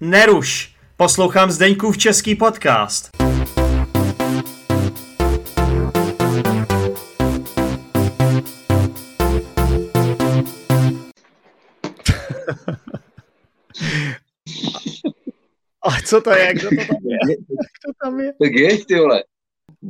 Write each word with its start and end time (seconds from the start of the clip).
Neruš, 0.00 0.74
poslouchám 0.96 1.50
Zdeňkův 1.50 1.98
český 1.98 2.34
podcast. 2.34 3.10
A 15.82 16.00
co 16.06 16.20
to 16.20 16.30
je? 16.30 16.54
Kdo 16.54 16.68
to 16.68 16.76
tam 16.76 17.02
je? 17.04 17.18
Kdo 17.36 17.92
tam 18.04 18.20
je? 18.20 18.32
Tak 18.32 18.52
je, 18.52 18.84
ty 18.84 18.94
vole. 18.94 19.24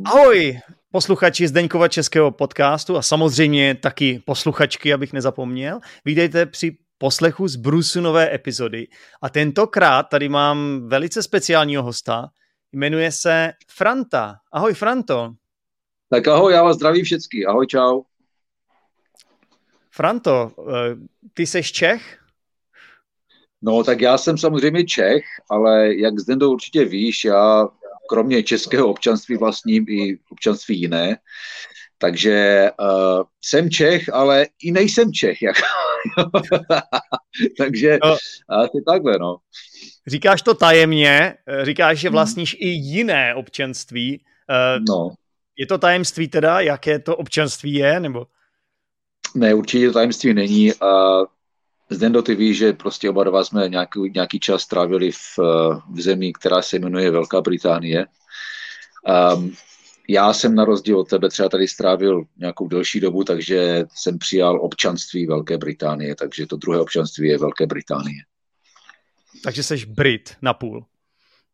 Ahoj, 0.05 0.61
posluchači 0.93 1.49
Zdeňkova 1.49 1.89
českého 1.89 2.31
podcastu 2.31 2.97
a 2.97 3.03
samozřejmě 3.03 3.75
taky 3.75 4.23
posluchačky, 4.27 4.93
abych 4.93 5.13
nezapomněl. 5.13 5.81
Vítejte 6.05 6.47
při 6.47 6.77
poslechu 6.99 7.49
z 7.49 7.57
Brusu 7.57 8.01
nové 8.01 8.35
epizody. 8.35 8.87
A 9.23 9.29
tentokrát 9.29 10.03
tady 10.03 10.29
mám 10.29 10.89
velice 10.89 11.23
speciálního 11.23 11.83
hosta. 11.83 12.29
Jmenuje 12.73 13.13
se 13.13 13.53
Franta. 13.71 14.35
Ahoj 14.53 14.75
Franto. 14.75 15.33
Tak 16.11 16.29
ahoj, 16.29 16.53
já 16.53 16.63
vás 16.63 16.77
zdravím 16.77 17.05
všecky. 17.05 17.47
Ahoj, 17.47 17.67
čau. 17.67 18.03
Franto, 19.91 20.53
eh, 20.59 20.97
ty 21.35 21.47
seš 21.47 21.73
Čech? 21.73 22.19
No, 23.63 23.85
tak 23.85 24.01
já 24.01 24.19
jsem 24.19 24.39
samozřejmě 24.39 24.85
Čech, 24.85 25.25
ale 25.51 25.95
jak 25.95 26.19
Zdendo 26.19 26.51
určitě 26.51 26.85
víš, 26.85 27.25
já 27.25 27.69
kromě 28.13 28.43
českého 28.43 28.89
občanství 28.89 29.37
vlastním 29.37 29.87
i 29.89 30.19
občanství 30.31 30.81
jiné. 30.81 31.17
Takže 31.99 32.71
uh, 32.81 33.23
jsem 33.45 33.71
Čech, 33.71 34.13
ale 34.13 34.47
i 34.63 34.73
nejsem 34.73 35.13
Čech. 35.13 35.43
Jako. 35.43 35.63
Takže 37.59 37.99
no. 38.05 38.17
asi 38.49 38.79
takhle, 38.87 39.19
no. 39.19 39.37
Říkáš 40.07 40.43
to 40.43 40.55
tajemně, 40.55 41.35
říkáš, 41.63 41.99
že 41.99 42.09
hmm. 42.09 42.15
vlastníš 42.15 42.57
hmm. 42.61 42.69
i 42.69 42.69
jiné 42.69 43.35
občanství. 43.35 44.21
Uh, 44.51 44.85
no. 44.89 45.15
Je 45.57 45.67
to 45.67 45.79
tajemství 45.79 46.29
teda, 46.29 46.61
jaké 46.61 46.99
to 46.99 47.17
občanství 47.17 47.75
je, 47.75 48.01
nebo? 48.01 48.27
Ne, 49.35 49.55
určitě 49.55 49.87
to 49.87 49.93
tajemství 49.93 50.35
není. 50.35 50.73
Uh, 50.73 51.25
Zdendo, 51.93 52.23
ty 52.23 52.35
víš, 52.35 52.59
že 52.59 52.73
prostě 52.73 53.11
oba 53.11 53.25
dva 53.25 53.45
jsme 53.45 53.69
nějaký, 53.69 54.01
nějaký 54.15 54.41
čas 54.41 54.63
strávili 54.63 55.13
v, 55.13 55.39
v 55.93 56.01
zemi, 56.01 56.33
která 56.33 56.63
se 56.63 56.79
jmenuje 56.79 57.11
Velká 57.11 57.41
Británie. 57.41 58.07
Um, 59.35 59.55
já 60.09 60.33
jsem 60.33 60.55
na 60.55 60.65
rozdíl 60.65 60.99
od 60.99 61.09
tebe 61.09 61.29
třeba 61.29 61.49
tady 61.49 61.69
strávil 61.69 62.25
nějakou 62.37 62.69
delší 62.69 63.01
dobu, 63.01 63.25
takže 63.25 63.85
jsem 63.95 64.19
přijal 64.19 64.65
občanství 64.65 65.27
Velké 65.27 65.59
Británie, 65.59 66.15
takže 66.15 66.47
to 66.47 66.57
druhé 66.57 66.81
občanství 66.81 67.29
je 67.29 67.39
Velké 67.39 67.67
Británie. 67.67 68.23
Takže 69.45 69.63
jsi 69.63 69.87
Brit 69.87 70.37
na 70.43 70.55
půl. 70.55 70.85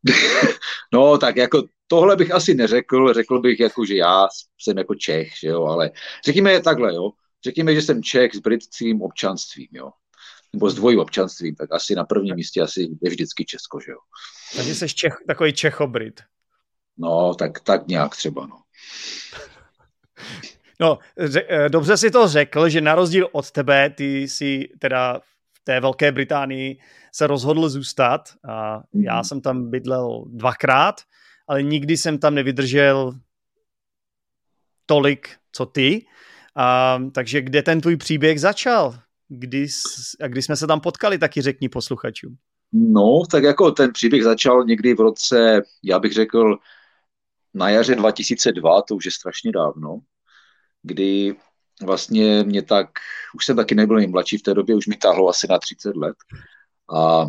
no, 0.93 1.19
tak 1.19 1.37
jako 1.37 1.63
tohle 1.87 2.17
bych 2.17 2.31
asi 2.31 2.55
neřekl, 2.55 3.15
řekl 3.15 3.41
bych 3.41 3.61
jako, 3.61 3.85
že 3.85 3.97
já 3.97 4.29
jsem 4.59 4.79
jako 4.79 4.95
Čech, 4.95 5.33
že 5.41 5.49
jo, 5.49 5.65
ale 5.65 5.91
řekněme 6.25 6.61
takhle, 6.61 6.95
jo, 6.95 7.11
řekněme, 7.45 7.75
že 7.75 7.83
jsem 7.83 8.03
Čech 8.03 8.35
s 8.35 8.39
britským 8.39 9.03
občanstvím, 9.03 9.69
jo 9.73 9.91
nebo 10.53 10.71
s 10.71 10.75
dvojím 10.75 11.01
občanstvím, 11.01 11.55
tak 11.55 11.73
asi 11.73 11.95
na 11.95 12.05
prvním 12.05 12.37
místě 12.37 12.61
asi 12.61 12.89
je 13.03 13.11
vždycky 13.11 13.45
Česko, 13.45 13.81
že 13.81 13.93
jo. 13.93 13.99
Takže 14.57 14.75
jsi 14.75 14.89
Čech, 14.89 15.17
takový 15.27 15.53
Čechobrit. 15.53 16.21
No, 16.99 17.35
tak, 17.35 17.61
tak 17.61 17.87
nějak 17.87 18.17
třeba, 18.17 18.47
no. 18.47 18.57
No, 20.81 20.99
eh, 21.49 21.69
dobře 21.69 21.97
si 21.97 22.11
to 22.11 22.29
řekl, 22.29 22.69
že 22.69 22.81
na 22.81 22.95
rozdíl 22.95 23.29
od 23.33 23.51
tebe, 23.51 23.91
ty 23.91 24.29
si 24.29 24.69
teda 24.79 25.21
v 25.53 25.65
té 25.65 25.81
Velké 25.81 26.13
Británii 26.13 26.79
se 27.13 27.27
rozhodl 27.27 27.69
zůstat 27.69 28.21
a 28.49 28.83
mm. 28.93 29.05
já 29.05 29.25
jsem 29.25 29.41
tam 29.41 29.71
bydlel 29.71 30.25
dvakrát, 30.29 31.01
ale 31.49 31.63
nikdy 31.63 31.97
jsem 31.97 32.19
tam 32.19 32.35
nevydržel 32.35 33.13
tolik, 34.87 35.37
co 35.53 35.67
ty. 35.67 36.07
A, 36.57 36.99
takže 37.13 37.43
kde 37.43 37.63
ten 37.63 37.81
tvůj 37.81 37.97
příběh 37.97 38.41
začal? 38.41 38.99
Kdy, 39.29 39.67
a 40.21 40.29
kdy 40.29 40.43
jsme 40.43 40.57
se 40.57 40.67
tam 40.67 40.81
potkali, 40.81 41.19
taky 41.19 41.43
řekni 41.43 41.69
posluchačům. 41.69 42.37
No, 42.73 43.23
tak 43.31 43.43
jako 43.43 43.71
ten 43.71 43.93
příběh 43.93 44.25
začal 44.25 44.65
někdy 44.65 44.95
v 44.95 45.01
roce, 45.01 45.63
já 45.83 45.99
bych 45.99 46.13
řekl, 46.13 46.59
na 47.55 47.71
jaře 47.71 47.95
2002, 47.95 48.83
to 48.83 48.97
už 48.97 49.05
je 49.05 49.11
strašně 49.11 49.53
dávno, 49.53 50.01
kdy 50.83 51.37
vlastně 51.83 52.43
mě 52.43 52.63
tak, 52.63 52.89
už 53.35 53.47
jsem 53.47 53.57
taky 53.57 53.75
nebyl 53.75 53.97
nejmladší 53.97 54.39
v 54.39 54.43
té 54.43 54.55
době, 54.55 54.75
už 54.75 54.87
mi 54.87 54.97
táhlo 54.97 55.29
asi 55.29 55.47
na 55.51 55.59
30 55.59 55.97
let 55.97 56.17
a 56.97 57.27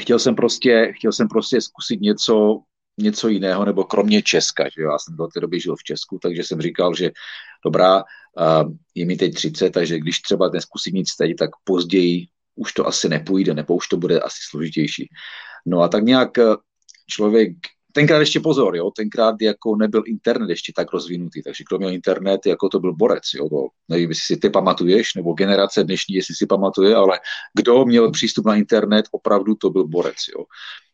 chtěl 0.00 0.18
jsem 0.18 0.34
prostě, 0.34 0.92
chtěl 0.96 1.12
jsem 1.12 1.28
prostě 1.28 1.60
zkusit 1.60 2.00
něco, 2.00 2.60
něco 2.98 3.28
jiného, 3.28 3.64
nebo 3.64 3.84
kromě 3.84 4.22
Česka, 4.22 4.64
že 4.64 4.82
já 4.82 4.98
jsem 4.98 5.16
do 5.16 5.26
té 5.26 5.40
doby 5.40 5.60
žil 5.60 5.76
v 5.76 5.82
Česku, 5.82 6.18
takže 6.22 6.44
jsem 6.44 6.60
říkal, 6.60 6.94
že 6.94 7.10
dobrá, 7.64 8.04
je 8.94 9.06
mi 9.06 9.16
teď 9.16 9.34
30, 9.34 9.70
takže 9.70 9.98
když 9.98 10.20
třeba 10.20 10.50
neskusím 10.52 10.94
nic 10.94 11.16
teď, 11.16 11.36
tak 11.38 11.50
později 11.64 12.26
už 12.54 12.72
to 12.72 12.86
asi 12.86 13.08
nepůjde, 13.08 13.54
nebo 13.54 13.76
už 13.76 13.88
to 13.88 13.96
bude 13.96 14.20
asi 14.20 14.38
složitější. 14.50 15.08
No 15.66 15.80
a 15.80 15.88
tak 15.88 16.04
nějak 16.04 16.38
eh, 16.38 16.56
člověk 17.06 17.52
tenkrát 17.98 18.18
ještě 18.18 18.40
pozor, 18.40 18.76
jo, 18.76 18.90
tenkrát 18.90 19.34
jako 19.40 19.76
nebyl 19.76 20.02
internet 20.06 20.50
ještě 20.50 20.72
tak 20.76 20.92
rozvinutý, 20.92 21.42
takže 21.42 21.64
kdo 21.68 21.78
měl 21.78 21.90
internet, 21.90 22.46
jako 22.46 22.68
to 22.68 22.80
byl 22.80 22.92
borec, 22.94 23.22
jo, 23.34 23.48
to 23.48 23.66
nevím, 23.88 24.08
jestli 24.08 24.34
si 24.34 24.40
ty 24.40 24.50
pamatuješ, 24.50 25.14
nebo 25.14 25.32
generace 25.32 25.84
dnešní, 25.84 26.14
jestli 26.14 26.34
si 26.34 26.46
pamatuje, 26.46 26.94
ale 26.94 27.20
kdo 27.58 27.84
měl 27.84 28.10
přístup 28.10 28.46
na 28.46 28.56
internet, 28.56 29.06
opravdu 29.10 29.54
to 29.54 29.70
byl 29.70 29.88
borec, 29.88 30.16
jo. 30.36 30.44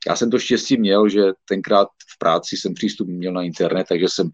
Já 0.09 0.17
jsem 0.17 0.31
to 0.31 0.39
štěstí 0.39 0.77
měl, 0.77 1.09
že 1.09 1.23
tenkrát 1.49 1.89
v 2.15 2.19
práci 2.19 2.57
jsem 2.57 2.75
přístup 2.75 3.09
měl 3.09 3.33
na 3.33 3.43
internet, 3.43 3.87
takže 3.89 4.07
jsem 4.09 4.31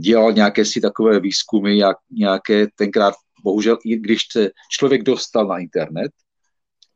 dělal 0.00 0.32
nějaké 0.32 0.64
si 0.64 0.80
takové 0.80 1.20
výzkumy, 1.20 1.78
jak 1.78 1.96
nějaké 2.10 2.66
tenkrát, 2.74 3.14
bohužel, 3.44 3.78
i 3.84 3.96
když 3.96 4.22
se 4.32 4.50
člověk 4.70 5.02
dostal 5.02 5.46
na 5.46 5.58
internet, 5.58 6.12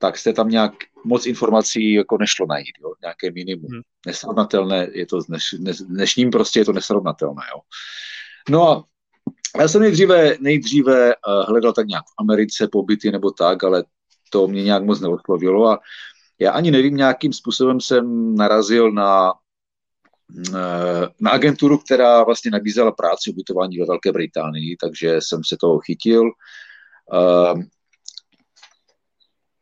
tak 0.02 0.18
se 0.18 0.32
tam 0.32 0.48
nějak 0.48 0.72
moc 1.04 1.26
informací 1.26 1.92
jako 1.92 2.18
nešlo 2.18 2.46
najít, 2.46 2.74
jo? 2.80 2.92
nějaké 3.02 3.30
minimum. 3.30 3.70
Hmm. 3.70 3.82
Nesrovnatelné 4.06 4.88
je 4.92 5.06
to, 5.06 5.18
dneš, 5.28 5.54
dnešním 5.88 6.30
prostě 6.30 6.60
je 6.60 6.64
to 6.64 6.72
nesrovnatelné. 6.72 7.42
Jo? 7.54 7.60
No 8.48 8.70
a 8.70 8.84
já 9.60 9.68
jsem 9.68 9.80
nejdříve, 9.80 10.36
nejdříve 10.40 11.14
uh, 11.14 11.44
hledal 11.48 11.72
tak 11.72 11.86
nějak 11.86 12.04
v 12.04 12.14
Americe 12.18 12.68
pobyty 12.72 13.12
nebo 13.12 13.30
tak, 13.30 13.64
ale 13.64 13.84
to 14.30 14.48
mě 14.48 14.64
nějak 14.64 14.84
moc 14.84 15.00
neoslovilo 15.00 15.68
a 15.68 15.78
já 16.38 16.52
ani 16.52 16.70
nevím, 16.70 16.96
nějakým 16.96 17.32
způsobem 17.32 17.80
jsem 17.80 18.34
narazil 18.34 18.92
na, 18.92 19.32
eh, 20.48 21.08
na 21.20 21.30
agenturu, 21.30 21.78
která 21.78 22.24
vlastně 22.24 22.50
nabízela 22.50 22.92
práci 22.92 23.30
ubytování 23.30 23.78
ve 23.78 23.86
Velké 23.86 24.12
Británii, 24.12 24.76
takže 24.76 25.16
jsem 25.20 25.40
se 25.44 25.56
toho 25.60 25.78
chytil. 25.78 26.30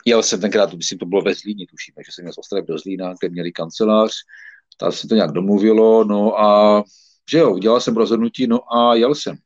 Jel 0.07 0.23
jsem 0.23 0.41
tenkrát, 0.41 0.75
myslím, 0.75 0.99
to 0.99 1.07
bylo 1.07 1.23
ve 1.23 1.35
Zlíně, 1.35 1.67
tuším, 1.67 1.95
že 2.07 2.13
jsem 2.13 2.25
měl 2.25 2.33
z 2.33 2.39
Ostravy 2.39 2.67
do 2.67 2.79
Zlína, 2.79 3.15
kde 3.21 3.29
měli 3.29 3.53
kancelář, 3.53 4.13
tam 4.77 4.93
se 4.93 5.09
to 5.09 5.15
nějak 5.15 5.33
domluvilo, 5.33 6.05
no 6.05 6.41
a 6.41 6.83
že 7.31 7.39
jo, 7.39 7.51
udělal 7.51 7.81
jsem 7.81 7.97
rozhodnutí, 7.97 8.47
no 8.47 8.77
a 8.77 8.95
jel 8.95 9.15
jsem. 9.15 9.37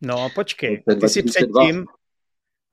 No 0.00 0.24
a 0.24 0.28
počkej, 0.34 0.82
ty 1.00 1.08
jsi 1.08 1.22
předtím, 1.22 1.86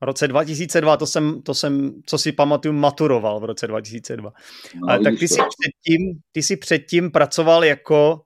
v 0.00 0.04
roce 0.04 0.28
2002, 0.28 0.96
to 0.96 1.06
jsem, 1.06 1.42
to 1.42 1.54
jsem, 1.54 2.02
co 2.06 2.18
si 2.18 2.32
pamatuju, 2.32 2.74
maturoval 2.74 3.40
v 3.40 3.44
roce 3.44 3.66
2002. 3.66 4.32
No, 4.74 4.88
Ale 4.88 5.04
tak 5.04 5.18
ty 5.18 5.28
jsi, 5.28 5.34
předtím, 5.34 6.20
ty 6.32 6.42
jsi 6.42 6.56
předtím 6.56 7.10
pracoval 7.10 7.64
jako 7.64 8.22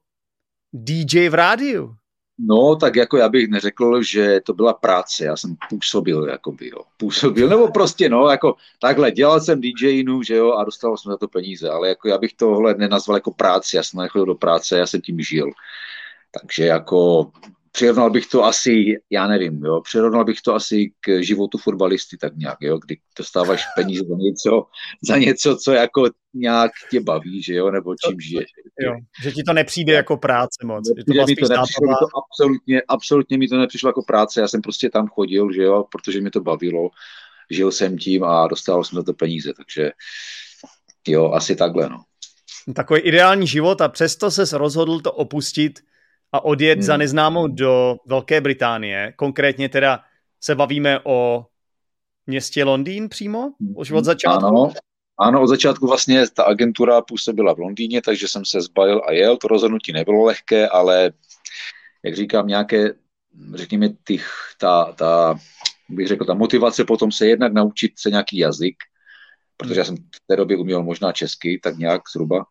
DJ 0.72 1.28
v 1.28 1.34
rádiu. 1.34 1.95
No, 2.39 2.77
tak 2.77 2.97
jako 2.97 3.17
já 3.17 3.28
bych 3.28 3.49
neřekl, 3.49 4.03
že 4.03 4.41
to 4.41 4.55
byla 4.55 4.75
práce, 4.75 5.25
já 5.25 5.37
jsem 5.37 5.56
působil, 5.69 6.28
jakoby, 6.28 6.69
jo. 6.69 6.81
Působil, 6.97 7.49
nebo 7.49 7.69
prostě, 7.69 8.09
no, 8.09 8.28
jako 8.28 8.54
takhle, 8.81 9.10
dělal 9.10 9.41
jsem 9.41 9.60
DJinu, 9.60 10.22
že 10.22 10.36
jo, 10.36 10.53
a 10.53 10.65
dostal 10.65 10.97
jsem 10.97 11.13
za 11.13 11.16
to 11.16 11.28
peníze, 11.28 11.71
ale 11.71 11.89
jako 11.89 12.09
já 12.09 12.19
bych 12.19 12.33
tohle 12.33 12.75
nenazval 12.75 13.16
jako 13.16 13.31
práci, 13.31 13.77
já 13.77 13.83
jsem 13.83 14.01
nechodil 14.01 14.27
do 14.27 14.34
práce, 14.34 14.78
já 14.78 14.86
jsem 14.86 15.01
tím 15.01 15.21
žil. 15.21 15.51
Takže 16.41 16.65
jako 16.65 17.31
přirovnal 17.74 18.10
bych 18.10 18.26
to 18.26 18.44
asi, 18.44 18.97
já 19.10 19.26
nevím, 19.26 19.65
jo, 19.65 19.80
přirovnal 19.80 20.24
bych 20.24 20.41
to 20.41 20.54
asi 20.54 20.92
k 21.00 21.22
životu 21.22 21.59
fotbalisty 21.59 22.16
tak 22.16 22.36
nějak, 22.36 22.59
jo, 22.60 22.78
kdy 22.78 22.97
dostáváš 23.18 23.65
peníze 23.76 24.04
za 24.09 24.15
něco, 24.18 24.66
za 25.03 25.16
něco, 25.16 25.56
co 25.56 25.72
jako 25.72 26.10
nějak 26.34 26.72
tě 26.91 27.00
baví, 27.00 27.42
že 27.42 27.54
jo, 27.54 27.71
nebo 27.71 27.94
čím 27.94 28.21
žiješ. 28.21 28.47
Jo, 28.80 28.92
že 29.22 29.32
ti 29.32 29.42
to 29.42 29.53
nepřijde 29.53 29.92
jako 29.92 30.16
práce 30.16 30.66
moc. 30.66 30.88
to 30.88 31.12
mi 31.12 31.36
to 31.36 31.48
nepřišlo, 31.48 31.88
mi 31.88 31.94
to 32.00 32.09
absolutně, 32.22 32.82
absolutně 32.88 33.38
mi 33.38 33.48
to 33.48 33.56
nepřišlo 33.56 33.88
jako 33.88 34.03
práce, 34.03 34.41
já 34.41 34.48
jsem 34.48 34.62
prostě 34.62 34.91
tam 34.91 35.09
chodil, 35.09 35.53
že 35.53 35.62
jo, 35.62 35.84
protože 35.92 36.20
mi 36.20 36.30
to 36.30 36.41
bavilo, 36.41 36.91
žil 37.50 37.72
jsem 37.72 37.98
tím 37.98 38.24
a 38.24 38.47
dostával 38.47 38.84
jsem 38.84 38.97
za 38.97 39.03
to 39.03 39.15
peníze, 39.15 39.53
takže 39.56 39.91
jo, 41.09 41.30
asi 41.32 41.56
takhle, 41.56 41.88
no. 41.88 42.03
Takový 42.74 43.00
ideální 43.00 43.47
život 43.47 43.80
a 43.80 43.88
přesto 43.88 44.30
se 44.30 44.59
rozhodl 44.59 45.00
to 45.00 45.12
opustit 45.12 45.80
a 46.34 46.45
odjet 46.45 46.75
hmm. 46.75 46.83
za 46.83 46.97
neznámou 46.97 47.48
do 47.48 47.97
Velké 48.07 48.41
Británie. 48.41 49.13
Konkrétně 49.16 49.69
teda 49.69 50.01
se 50.41 50.54
bavíme 50.54 51.01
o 51.04 51.47
městě 52.27 52.65
Londýn 52.65 53.09
přímo? 53.09 53.53
Už 53.77 53.91
od 53.91 54.04
začátku? 54.04 54.47
Ano, 54.47 54.72
ano, 55.19 55.42
od 55.42 55.47
začátku 55.47 55.86
vlastně 55.86 56.31
ta 56.31 56.42
agentura 56.42 57.01
působila 57.01 57.54
v 57.54 57.59
Londýně, 57.59 58.03
takže 58.03 58.28
jsem 58.28 58.45
se 58.45 58.60
zbalil 58.60 59.03
a 59.07 59.13
jel. 59.13 59.36
To 59.36 59.48
rozhodnutí 59.48 59.92
nebylo 59.92 60.25
lehké, 60.25 60.69
ale 60.69 61.13
jak 62.03 62.16
říkám, 62.16 62.47
nějaké, 62.47 62.92
řekněme, 63.54 63.89
těch, 64.04 64.30
ta, 64.59 64.92
ta, 64.92 65.39
bych 65.89 66.07
řekl, 66.07 66.25
ta 66.25 66.34
motivace 66.34 66.84
potom 66.84 67.13
se 67.13 67.27
jednak 67.27 67.53
naučit 67.53 67.92
se 67.98 68.10
nějaký 68.10 68.39
jazyk, 68.39 68.77
protože 69.57 69.80
já 69.80 69.84
jsem 69.84 69.97
v 69.97 70.21
té 70.27 70.37
době 70.37 70.57
uměl 70.57 70.83
možná 70.83 71.13
česky, 71.13 71.60
tak 71.63 71.77
nějak 71.77 72.03
zhruba. 72.13 72.45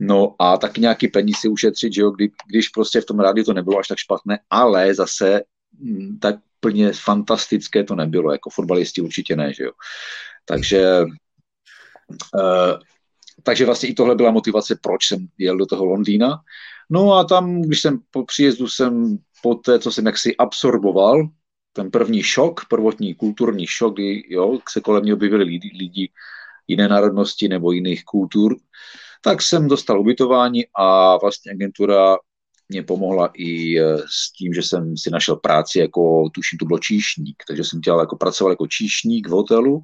No 0.00 0.34
a 0.38 0.56
taky 0.56 0.80
nějaký 0.80 1.08
peníze 1.08 1.38
si 1.40 1.48
ušetřit, 1.48 1.92
že 1.92 2.00
jo, 2.00 2.10
kdy, 2.10 2.30
když 2.48 2.68
prostě 2.68 3.00
v 3.00 3.04
tom 3.04 3.20
rádiu 3.20 3.44
to 3.44 3.52
nebylo 3.52 3.78
až 3.78 3.88
tak 3.88 3.98
špatné, 3.98 4.38
ale 4.50 4.94
zase 4.94 5.42
hm, 5.80 6.18
tak 6.20 6.36
plně 6.60 6.92
fantastické 6.92 7.84
to 7.84 7.94
nebylo, 7.94 8.32
jako 8.32 8.50
fotbalisti 8.50 9.00
určitě 9.00 9.36
ne, 9.36 9.54
že 9.54 9.64
jo. 9.64 9.72
Takže, 10.44 11.00
uh, 12.34 12.78
takže 13.42 13.66
vlastně 13.66 13.88
i 13.88 13.94
tohle 13.94 14.14
byla 14.14 14.30
motivace, 14.30 14.78
proč 14.82 15.06
jsem 15.06 15.26
jel 15.38 15.56
do 15.56 15.66
toho 15.66 15.84
Londýna. 15.84 16.40
No 16.90 17.12
a 17.12 17.24
tam, 17.24 17.62
když 17.62 17.80
jsem 17.80 17.98
po 18.10 18.24
příjezdu 18.24 18.68
jsem 18.68 19.18
po 19.42 19.54
té, 19.54 19.78
co 19.78 19.92
jsem 19.92 20.06
jaksi 20.06 20.36
absorboval, 20.36 21.28
ten 21.72 21.90
první 21.90 22.22
šok, 22.22 22.68
prvotní 22.68 23.14
kulturní 23.14 23.66
šok, 23.66 23.94
kdy 23.94 24.22
jo, 24.28 24.58
se 24.68 24.80
kolem 24.80 25.02
mě 25.02 25.14
objevili 25.14 25.44
lidi, 25.44 25.70
lidi 25.78 26.10
jiné 26.68 26.88
národnosti 26.88 27.48
nebo 27.48 27.72
jiných 27.72 28.04
kultur, 28.04 28.56
tak 29.24 29.42
jsem 29.42 29.68
dostal 29.68 30.00
ubytování 30.00 30.64
a 30.78 31.16
vlastně 31.16 31.52
agentura 31.52 32.16
mě 32.68 32.82
pomohla 32.82 33.30
i 33.34 33.80
e, 33.80 33.98
s 33.98 34.32
tím, 34.38 34.54
že 34.54 34.62
jsem 34.62 34.96
si 34.96 35.10
našel 35.10 35.36
práci 35.36 35.78
jako, 35.78 36.30
tuším, 36.34 36.58
to 36.58 36.64
bylo 36.64 36.78
číšník, 36.78 37.42
takže 37.48 37.64
jsem 37.64 37.80
dělal 37.80 38.00
jako, 38.00 38.16
pracoval 38.16 38.52
jako 38.52 38.66
číšník 38.66 39.28
v 39.28 39.30
hotelu 39.30 39.82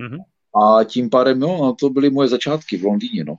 mm-hmm. 0.00 0.18
a 0.62 0.84
tím 0.84 1.10
pádem, 1.10 1.38
no, 1.38 1.74
to 1.80 1.90
byly 1.90 2.10
moje 2.10 2.28
začátky 2.28 2.76
v 2.76 2.84
Londýně, 2.84 3.24
no. 3.24 3.36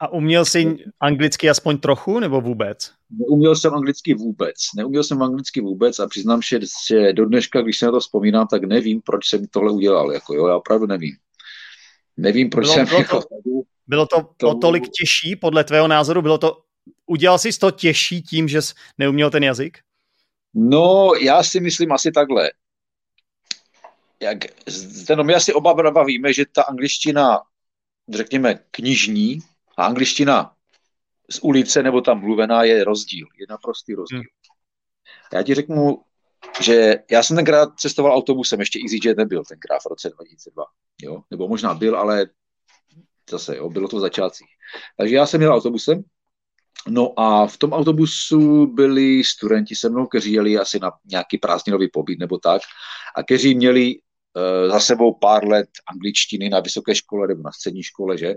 A 0.00 0.12
uměl 0.12 0.44
jsi 0.44 0.76
anglicky 1.00 1.50
aspoň 1.50 1.78
trochu, 1.78 2.20
nebo 2.20 2.40
vůbec? 2.40 2.92
Neuměl 3.10 3.56
jsem 3.56 3.74
anglicky 3.74 4.14
vůbec. 4.14 4.54
Neuměl 4.76 5.04
jsem 5.04 5.22
anglicky 5.22 5.60
vůbec 5.60 5.98
a 5.98 6.08
přiznám 6.08 6.42
že, 6.42 6.60
že 6.88 7.12
do 7.12 7.26
dneška, 7.26 7.60
když 7.60 7.78
se 7.78 7.86
na 7.86 7.92
to 7.92 8.00
vzpomínám, 8.00 8.46
tak 8.46 8.64
nevím, 8.64 9.00
proč 9.00 9.28
jsem 9.28 9.46
tohle 9.46 9.72
udělal. 9.72 10.12
Jako, 10.12 10.34
jo, 10.34 10.46
já 10.46 10.56
opravdu 10.56 10.86
nevím. 10.86 11.16
Nevím, 12.16 12.50
proč 12.50 12.64
bylo, 12.64 12.74
jsem... 12.74 12.86
Bylo 12.86 12.98
jako, 12.98 13.20
to, 13.20 13.26
bylo 13.86 14.06
to 14.06 14.30
to 14.36 14.50
o 14.50 14.54
tolik 14.54 14.84
těžší, 14.88 15.36
podle 15.36 15.64
tvého 15.64 15.88
názoru? 15.88 16.22
Bylo 16.22 16.38
to, 16.38 16.62
udělal 17.06 17.38
jsi 17.38 17.58
to 17.58 17.70
těžší 17.70 18.22
tím, 18.22 18.48
že 18.48 18.62
jsi 18.62 18.74
neuměl 18.98 19.30
ten 19.30 19.44
jazyk? 19.44 19.78
No, 20.54 21.10
já 21.20 21.42
si 21.42 21.60
myslím 21.60 21.92
asi 21.92 22.12
takhle. 22.12 22.50
Jak, 24.20 24.38
ten, 25.06 25.26
my 25.26 25.34
asi 25.34 25.52
oba 25.52 26.04
víme, 26.04 26.32
že 26.32 26.44
ta 26.52 26.62
angličtina, 26.62 27.38
řekněme, 28.08 28.58
knižní, 28.70 29.38
a 29.76 29.84
angličtina 29.86 30.52
z 31.30 31.38
ulice 31.42 31.82
nebo 31.82 32.00
tam 32.00 32.20
mluvená 32.20 32.64
je 32.64 32.84
rozdíl, 32.84 33.26
je 33.38 33.46
naprostý 33.48 33.94
rozdíl. 33.94 34.18
Hmm. 34.18 34.26
Já 35.32 35.42
ti 35.42 35.54
řeknu, 35.54 36.02
že 36.60 36.94
já 37.10 37.22
jsem 37.22 37.36
tenkrát 37.36 37.68
cestoval 37.76 38.12
autobusem, 38.12 38.60
ještě 38.60 38.78
EasyJet 38.84 39.18
nebyl 39.18 39.44
tenkrát 39.44 39.78
v 39.78 39.86
roce 39.86 40.10
2002, 40.10 40.64
jo? 41.02 41.22
nebo 41.30 41.48
možná 41.48 41.74
byl, 41.74 41.96
ale 41.96 42.26
zase, 43.30 43.56
jo, 43.56 43.70
bylo 43.70 43.88
to 43.88 43.96
v 43.96 44.00
začátcích. 44.00 44.48
Takže 44.98 45.14
já 45.14 45.26
jsem 45.26 45.42
jel 45.42 45.54
autobusem, 45.54 46.02
no 46.88 47.20
a 47.20 47.46
v 47.46 47.56
tom 47.56 47.72
autobusu 47.72 48.66
byli 48.66 49.24
studenti 49.24 49.74
se 49.74 49.88
mnou, 49.88 50.06
kteří 50.06 50.32
jeli 50.32 50.58
asi 50.58 50.78
na 50.78 50.92
nějaký 51.04 51.38
prázdninový 51.38 51.88
pobyt 51.92 52.18
nebo 52.18 52.38
tak, 52.38 52.62
a 53.16 53.22
kteří 53.22 53.54
měli 53.54 53.94
uh, 53.94 54.70
za 54.70 54.80
sebou 54.80 55.14
pár 55.14 55.48
let 55.48 55.68
angličtiny 55.92 56.48
na 56.48 56.60
vysoké 56.60 56.94
škole 56.94 57.28
nebo 57.28 57.42
na 57.42 57.52
střední 57.52 57.82
škole, 57.82 58.18
že? 58.18 58.34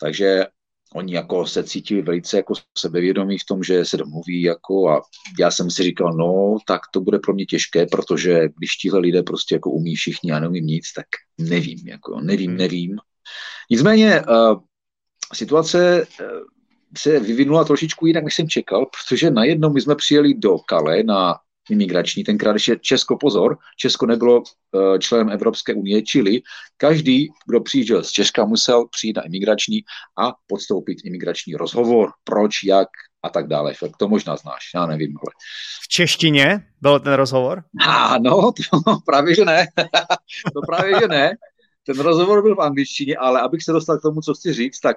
Takže 0.00 0.46
oni 0.94 1.14
jako 1.14 1.46
se 1.46 1.64
cítili 1.64 2.02
velice 2.02 2.36
jako 2.36 2.54
sebevědomí 2.78 3.38
v 3.38 3.44
tom, 3.48 3.62
že 3.62 3.84
se 3.84 3.96
domluví 3.96 4.42
jako 4.42 4.88
a 4.90 5.02
já 5.38 5.50
jsem 5.50 5.70
si 5.70 5.82
říkal, 5.82 6.12
no, 6.12 6.56
tak 6.66 6.80
to 6.92 7.00
bude 7.00 7.18
pro 7.18 7.34
mě 7.34 7.46
těžké, 7.46 7.86
protože 7.86 8.48
když 8.58 8.76
tihle 8.76 9.00
lidé 9.00 9.22
prostě 9.22 9.54
jako 9.54 9.70
umí 9.70 9.94
všichni 9.94 10.32
a 10.32 10.40
neumím 10.40 10.66
nic, 10.66 10.92
tak 10.92 11.06
nevím, 11.38 11.88
jako 11.88 12.20
nevím, 12.20 12.50
hmm. 12.50 12.58
nevím. 12.58 12.96
Nicméně 13.70 14.22
uh, 14.22 14.60
situace 15.32 16.06
uh, 16.20 16.26
se 16.98 17.20
vyvinula 17.20 17.64
trošičku 17.64 18.06
jinak, 18.06 18.24
než 18.24 18.34
jsem 18.34 18.48
čekal, 18.48 18.86
protože 18.86 19.30
najednou 19.30 19.72
my 19.72 19.80
jsme 19.80 19.94
přijeli 19.94 20.34
do 20.34 20.58
Kale 20.58 21.02
na 21.02 21.34
imigrační, 21.70 22.24
tenkrát 22.24 22.52
ještě 22.52 22.76
Česko 22.80 23.16
pozor, 23.16 23.58
Česko 23.76 24.06
nebylo 24.06 24.38
uh, 24.40 24.98
členem 24.98 25.30
Evropské 25.30 25.74
unie, 25.74 26.02
čili 26.02 26.42
každý, 26.76 27.28
kdo 27.46 27.60
přijížděl 27.60 28.04
z 28.04 28.10
Česka, 28.10 28.44
musel 28.44 28.86
přijít 28.88 29.16
na 29.16 29.22
imigrační 29.22 29.80
a 30.18 30.32
podstoupit 30.46 30.98
imigrační 31.04 31.54
rozhovor, 31.54 32.10
proč, 32.24 32.62
jak 32.64 32.88
a 33.24 33.28
tak 33.28 33.48
dále. 33.48 33.72
To 33.98 34.08
možná 34.08 34.36
znáš, 34.36 34.70
já 34.74 34.86
nevím. 34.86 35.16
Ale... 35.16 35.32
V 35.82 35.88
češtině 35.88 36.66
byl 36.80 37.00
ten 37.00 37.12
rozhovor? 37.12 37.64
A 37.86 38.18
no, 38.18 38.52
to 38.84 38.98
právě, 39.06 39.34
že 39.34 39.44
ne. 39.44 39.66
to 40.54 40.60
právě, 40.66 41.00
že 41.00 41.08
ne. 41.08 41.36
Ten 41.86 42.00
rozhovor 42.00 42.42
byl 42.42 42.56
v 42.56 42.60
angličtině, 42.60 43.16
ale 43.16 43.40
abych 43.40 43.62
se 43.62 43.72
dostal 43.72 43.98
k 43.98 44.02
tomu, 44.02 44.20
co 44.20 44.34
chci 44.34 44.52
říct, 44.52 44.80
tak 44.80 44.96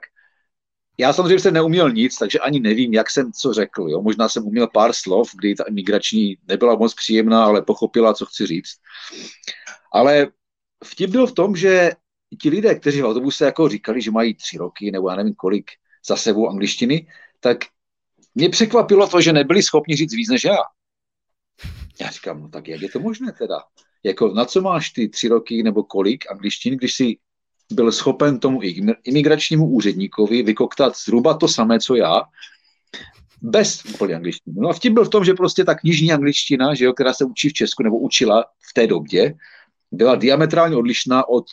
já 1.00 1.13
samozřejmě 1.13 1.39
jsem 1.39 1.54
neuměl 1.54 1.92
nic, 1.92 2.18
takže 2.18 2.39
ani 2.39 2.60
nevím, 2.60 2.94
jak 2.94 3.10
jsem 3.10 3.31
co 3.31 3.54
řekl. 3.54 3.86
Jo? 3.89 4.01
Možná 4.01 4.30
jsem 4.30 4.44
uměl 4.44 4.68
pár 4.68 4.94
slov, 4.94 5.30
kdy 5.36 5.56
ta 5.56 5.63
imigrační 5.63 6.38
nebyla 6.48 6.75
moc 6.75 6.94
příjemná, 6.94 7.45
ale 7.45 7.62
pochopila, 7.62 8.13
co 8.13 8.25
chci 8.25 8.45
říct. 8.45 8.75
Ale 9.94 10.28
vtip 10.84 11.10
byl 11.10 11.28
v 11.28 11.34
tom, 11.34 11.56
že 11.56 11.92
ti 12.42 12.50
lidé, 12.50 12.75
kteří 12.75 13.01
v 13.01 13.06
autobuse 13.06 13.45
jako 13.45 13.69
říkali, 13.69 14.01
že 14.01 14.12
mají 14.12 14.33
tři 14.33 14.57
roky 14.57 14.92
nebo 14.92 15.10
já 15.10 15.16
nevím 15.16 15.36
kolik 15.36 15.72
za 16.07 16.16
sebou 16.16 16.50
angličtiny, 16.50 17.07
tak 17.40 17.57
mě 18.36 18.50
překvapilo 18.50 19.07
to, 19.07 19.22
že 19.22 19.33
nebyli 19.33 19.63
schopni 19.63 19.95
říct 19.95 20.13
víc 20.13 20.30
než 20.30 20.44
já. 20.44 20.57
Já 22.01 22.10
říkám, 22.10 22.42
no 22.42 22.50
tak 22.50 22.68
jak 22.68 22.81
je 22.81 22.90
to 22.90 23.00
možné 23.00 23.31
teda? 23.31 23.63
Jako 24.07 24.33
na 24.33 24.45
co 24.45 24.62
máš 24.62 24.89
ty 24.89 25.09
tři 25.09 25.27
roky 25.27 25.63
nebo 25.63 25.83
kolik 25.83 26.31
angličtin, 26.31 26.77
když 26.77 26.94
si 26.94 27.18
byl 27.71 27.92
schopen 27.92 28.39
tomu 28.39 28.59
imigračnímu 29.04 29.69
úředníkovi 29.69 30.44
vykoktat 30.44 30.98
zhruba 30.98 31.33
to 31.33 31.48
samé, 31.48 31.80
co 31.80 31.95
já, 31.95 32.21
bez 33.42 33.86
úplně 33.86 34.15
angličtiny. 34.15 34.56
No 34.59 34.69
a 34.69 34.74
vtip 34.74 34.94
byl 34.94 35.06
v 35.06 35.09
tom, 35.09 35.25
že 35.25 35.33
prostě 35.33 35.65
ta 35.65 35.75
knižní 35.75 36.12
angličtina, 36.13 36.74
že 36.74 36.86
jo, 36.86 36.94
která 36.94 37.13
se 37.13 37.25
učí 37.25 37.50
v 37.50 37.54
Česku 37.54 37.83
nebo 37.83 38.00
učila 38.00 38.44
v 38.69 38.74
té 38.74 38.88
době, 38.88 39.33
byla 39.92 40.15
diametrálně 40.15 40.75
odlišná 40.75 41.30
od 41.30 41.45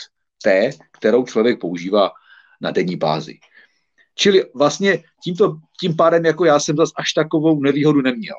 té, 0.43 0.71
kterou 0.99 1.25
člověk 1.25 1.61
používá 1.61 2.11
na 2.61 2.71
denní 2.71 2.97
bázi. 2.97 3.39
Čili 4.15 4.45
vlastně 4.55 5.03
tímto, 5.25 5.57
tím 5.81 5.97
pádem 5.97 6.25
jako 6.25 6.45
já 6.45 6.61
jsem 6.61 6.77
zase 6.77 6.93
až 6.97 7.13
takovou 7.13 7.63
nevýhodu 7.63 8.03
neměl. 8.03 8.37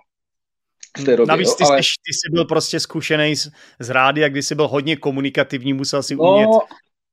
V 0.98 1.04
té 1.04 1.18
době, 1.18 1.28
Navíc 1.28 1.56
ty, 1.56 1.64
jo, 1.64 1.70
ale... 1.70 1.84
jsi, 1.84 1.90
ty 2.08 2.14
jsi 2.14 2.32
byl 2.32 2.46
prostě 2.46 2.80
zkušený 2.80 3.36
z, 3.36 3.52
z 3.80 3.90
rádia, 3.90 4.30
kdy 4.30 4.44
jsi 4.44 4.56
byl 4.56 4.68
hodně 4.68 4.96
komunikativní, 4.96 5.74
musel 5.74 6.04
si 6.04 6.16
no, 6.16 6.24
umět 6.24 6.50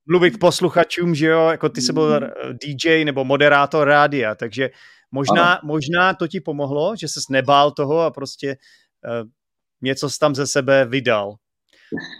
mluvit 0.05 0.39
posluchačům, 0.39 1.15
že 1.15 1.27
jo, 1.27 1.47
jako 1.47 1.69
ty 1.69 1.81
jsi 1.81 1.93
byl 1.93 2.19
mm. 2.19 2.57
DJ 2.63 3.05
nebo 3.05 3.25
moderátor 3.25 3.87
rádia, 3.87 4.35
takže 4.35 4.69
možná, 5.11 5.59
možná 5.63 6.13
to 6.13 6.27
ti 6.27 6.39
pomohlo, 6.39 6.95
že 6.95 7.07
ses 7.07 7.29
nebál 7.29 7.71
toho 7.71 7.99
a 7.99 8.11
prostě 8.11 8.57
uh, 9.21 9.29
něco 9.81 10.09
jsi 10.09 10.19
tam 10.19 10.35
ze 10.35 10.47
sebe 10.47 10.85
vydal. 10.85 11.35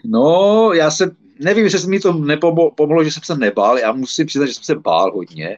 No, 0.05 0.72
já 0.74 0.91
se, 0.91 1.12
nevím, 1.39 1.63
jestli 1.63 1.89
mi 1.89 2.00
to 2.00 2.13
nepomohlo, 2.13 3.03
že 3.03 3.12
jsem 3.12 3.24
se 3.24 3.38
nebál, 3.38 3.77
já 3.77 3.91
musím 3.91 4.25
přiznat, 4.25 4.46
že 4.46 4.53
jsem 4.53 4.63
se 4.63 4.75
bál 4.75 5.12
hodně, 5.13 5.58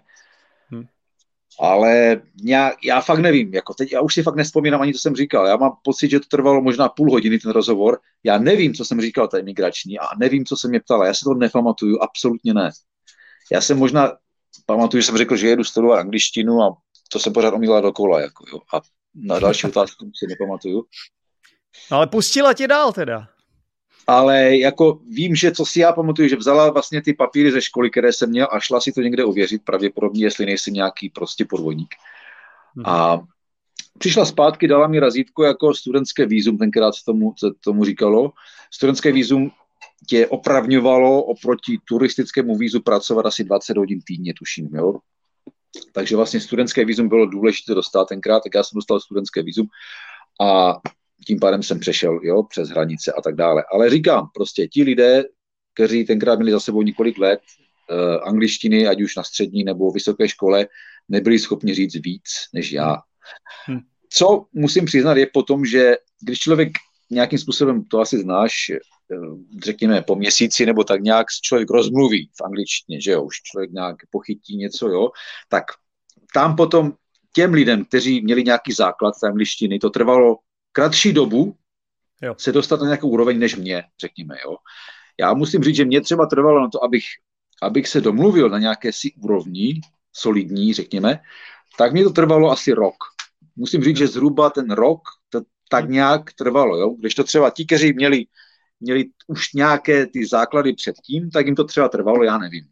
ale 1.59 2.21
já, 2.43 2.71
já 2.83 3.01
fakt 3.01 3.19
nevím, 3.19 3.53
jako 3.53 3.74
teď 3.74 3.91
já 3.91 4.01
už 4.01 4.13
si 4.13 4.24
fakt 4.24 4.35
nespomínám 4.35 4.81
ani, 4.81 4.93
co 4.93 5.00
jsem 5.00 5.15
říkal. 5.15 5.47
Já 5.47 5.57
mám 5.57 5.71
pocit, 5.83 6.09
že 6.09 6.19
to 6.19 6.25
trvalo 6.29 6.62
možná 6.62 6.89
půl 6.89 7.12
hodiny 7.12 7.39
ten 7.39 7.51
rozhovor. 7.51 8.00
Já 8.24 8.38
nevím, 8.38 8.74
co 8.74 8.85
jsem 8.85 9.01
říkal 9.01 9.27
té 9.27 9.41
migrační 9.41 10.00
a 10.00 10.05
nevím, 10.19 10.45
co 10.45 10.57
se 10.57 10.67
mě 10.67 10.79
ptala. 10.79 11.07
Já 11.07 11.13
si 11.13 11.24
to 11.24 11.33
nepamatuju, 11.33 12.00
absolutně 12.01 12.53
ne. 12.53 12.71
Já 13.51 13.62
jsem 13.62 13.77
možná 13.77 14.13
pamatuju, 14.65 15.01
že 15.01 15.07
jsem 15.07 15.17
řekl, 15.17 15.35
že 15.35 15.47
jedu 15.47 15.63
studovat 15.63 16.00
angličtinu 16.00 16.62
a 16.62 16.77
to 17.12 17.19
jsem 17.19 17.33
pořád 17.33 17.53
omílal 17.53 17.81
dokola. 17.81 18.21
Jako, 18.21 18.45
jo. 18.53 18.59
A 18.74 18.81
na 19.15 19.39
další 19.39 19.67
otázku 19.67 20.12
si 20.15 20.27
nepamatuju. 20.27 20.85
Ale 21.91 22.07
pustila 22.07 22.53
tě 22.53 22.67
dál 22.67 22.93
teda 22.93 23.27
ale 24.07 24.57
jako 24.57 25.00
vím, 25.09 25.35
že 25.35 25.51
co 25.51 25.65
si 25.65 25.79
já 25.79 25.93
pamatuju, 25.93 26.27
že 26.27 26.35
vzala 26.35 26.69
vlastně 26.69 27.01
ty 27.01 27.13
papíry 27.13 27.51
ze 27.51 27.62
školy, 27.62 27.89
které 27.89 28.13
jsem 28.13 28.29
měl 28.29 28.47
a 28.51 28.59
šla 28.59 28.81
si 28.81 28.91
to 28.91 29.01
někde 29.01 29.25
ověřit, 29.25 29.65
pravděpodobně, 29.65 30.25
jestli 30.25 30.45
nejsem 30.45 30.74
nějaký 30.74 31.09
prostě 31.09 31.45
podvodník. 31.45 31.95
Hmm. 32.75 32.85
A 32.85 33.19
přišla 33.97 34.25
zpátky, 34.25 34.67
dala 34.67 34.88
mi 34.88 35.00
razítko 35.00 35.43
jako 35.43 35.74
studentské 35.74 36.25
výzum, 36.25 36.57
tenkrát 36.57 36.95
se 36.95 37.01
tomu, 37.05 37.33
se 37.38 37.47
tomu 37.63 37.85
říkalo. 37.85 38.31
Studentské 38.71 39.12
výzum 39.12 39.51
tě 40.07 40.27
opravňovalo 40.27 41.24
oproti 41.24 41.79
turistickému 41.88 42.57
vízu 42.57 42.81
pracovat 42.81 43.25
asi 43.25 43.43
20 43.43 43.77
hodin 43.77 44.00
týdně, 44.07 44.33
tuším, 44.33 44.69
jo. 44.75 45.00
Takže 45.93 46.15
vlastně 46.15 46.39
studentské 46.39 46.85
výzum 46.85 47.09
bylo 47.09 47.25
důležité 47.25 47.74
dostat 47.74 48.05
tenkrát, 48.05 48.43
tak 48.43 48.53
já 48.55 48.63
jsem 48.63 48.75
dostal 48.75 49.00
studentské 49.00 49.43
výzum 49.43 49.67
a 50.41 50.75
tím 51.27 51.39
pádem 51.39 51.63
jsem 51.63 51.79
přešel 51.79 52.19
jo, 52.24 52.43
přes 52.43 52.69
hranice 52.69 53.12
a 53.12 53.22
tak 53.22 53.36
dále. 53.36 53.63
Ale 53.74 53.89
říkám, 53.89 54.27
prostě 54.34 54.67
ti 54.67 54.84
lidé, 54.84 55.24
kteří 55.74 56.05
tenkrát 56.05 56.36
měli 56.36 56.51
za 56.51 56.60
sebou 56.60 56.81
několik 56.81 57.17
let 57.17 57.39
uh, 57.39 58.27
angličtiny, 58.27 58.88
ať 58.88 59.01
už 59.01 59.15
na 59.15 59.24
střední 59.24 59.63
nebo 59.63 59.91
vysoké 59.91 60.29
škole, 60.29 60.67
nebyli 61.10 61.39
schopni 61.39 61.74
říct 61.74 61.95
víc 61.95 62.24
než 62.53 62.72
já. 62.72 62.98
Hm. 63.69 63.79
Co 64.10 64.45
musím 64.53 64.86
přiznat 64.86 65.17
je 65.17 65.27
potom, 65.34 65.65
že 65.65 65.95
když 66.22 66.39
člověk 66.39 66.69
nějakým 67.12 67.39
způsobem, 67.39 67.84
to 67.84 68.00
asi 68.00 68.17
znáš, 68.17 68.53
eh, 68.69 68.75
řekněme 69.63 70.01
po 70.01 70.15
měsíci 70.15 70.65
nebo 70.65 70.84
tak 70.84 71.01
nějak 71.01 71.27
člověk 71.41 71.69
rozmluví 71.69 72.29
v 72.41 72.43
angličtině, 72.43 73.01
že 73.01 73.12
jo, 73.12 73.24
už 73.24 73.36
člověk 73.41 73.72
nějak 73.72 73.95
pochytí 74.12 74.57
něco, 74.57 74.88
jo, 74.88 75.10
tak 75.50 75.63
tam 76.34 76.55
potom 76.55 76.93
těm 77.36 77.53
lidem, 77.53 77.86
kteří 77.86 78.22
měli 78.22 78.43
nějaký 78.43 78.72
základ 78.72 79.13
té 79.22 79.27
angličtiny, 79.27 79.79
to 79.79 79.89
trvalo 79.89 80.38
kratší 80.75 81.13
dobu 81.13 81.55
jo. 82.22 82.36
se 82.38 82.51
dostat 82.51 82.79
na 82.79 82.86
nějakou 82.86 83.10
úroveň 83.10 83.39
než 83.39 83.55
mě, 83.55 83.84
řekněme, 84.00 84.36
jo. 84.46 84.55
Já 85.20 85.34
musím 85.34 85.63
říct, 85.63 85.75
že 85.75 85.86
mě 85.86 86.01
třeba 86.01 86.25
trvalo 86.25 86.62
na 86.62 86.70
to, 86.70 86.84
abych, 86.84 87.03
abych 87.62 87.88
se 87.88 88.01
domluvil 88.01 88.50
na 88.50 88.60
nějaké 88.60 88.94
si 88.94 89.13
úrovni, 89.24 89.82
solidní, 90.13 90.74
řekněme, 90.74 91.20
tak 91.77 91.94
mě 91.94 92.03
to 92.03 92.10
trvalo 92.10 92.51
asi 92.51 92.74
rok. 92.74 92.96
Musím 93.55 93.84
říct, 93.84 93.98
že 93.98 94.08
zhruba 94.08 94.50
ten 94.50 94.72
rok 94.72 95.01
to 95.29 95.41
tak 95.70 95.89
nějak 95.89 96.34
trvalo, 96.34 96.77
jo. 96.77 96.89
Když 96.89 97.15
to 97.15 97.24
třeba 97.24 97.50
ti, 97.50 97.65
kteří 97.65 97.94
měli, 97.94 98.25
měli 98.79 99.05
už 99.27 99.53
nějaké 99.53 100.08
ty 100.08 100.27
základy 100.27 100.74
předtím, 100.74 101.32
tak 101.32 101.46
jim 101.46 101.55
to 101.55 101.63
třeba 101.63 101.89
trvalo, 101.89 102.24
já 102.24 102.38
nevím, 102.38 102.63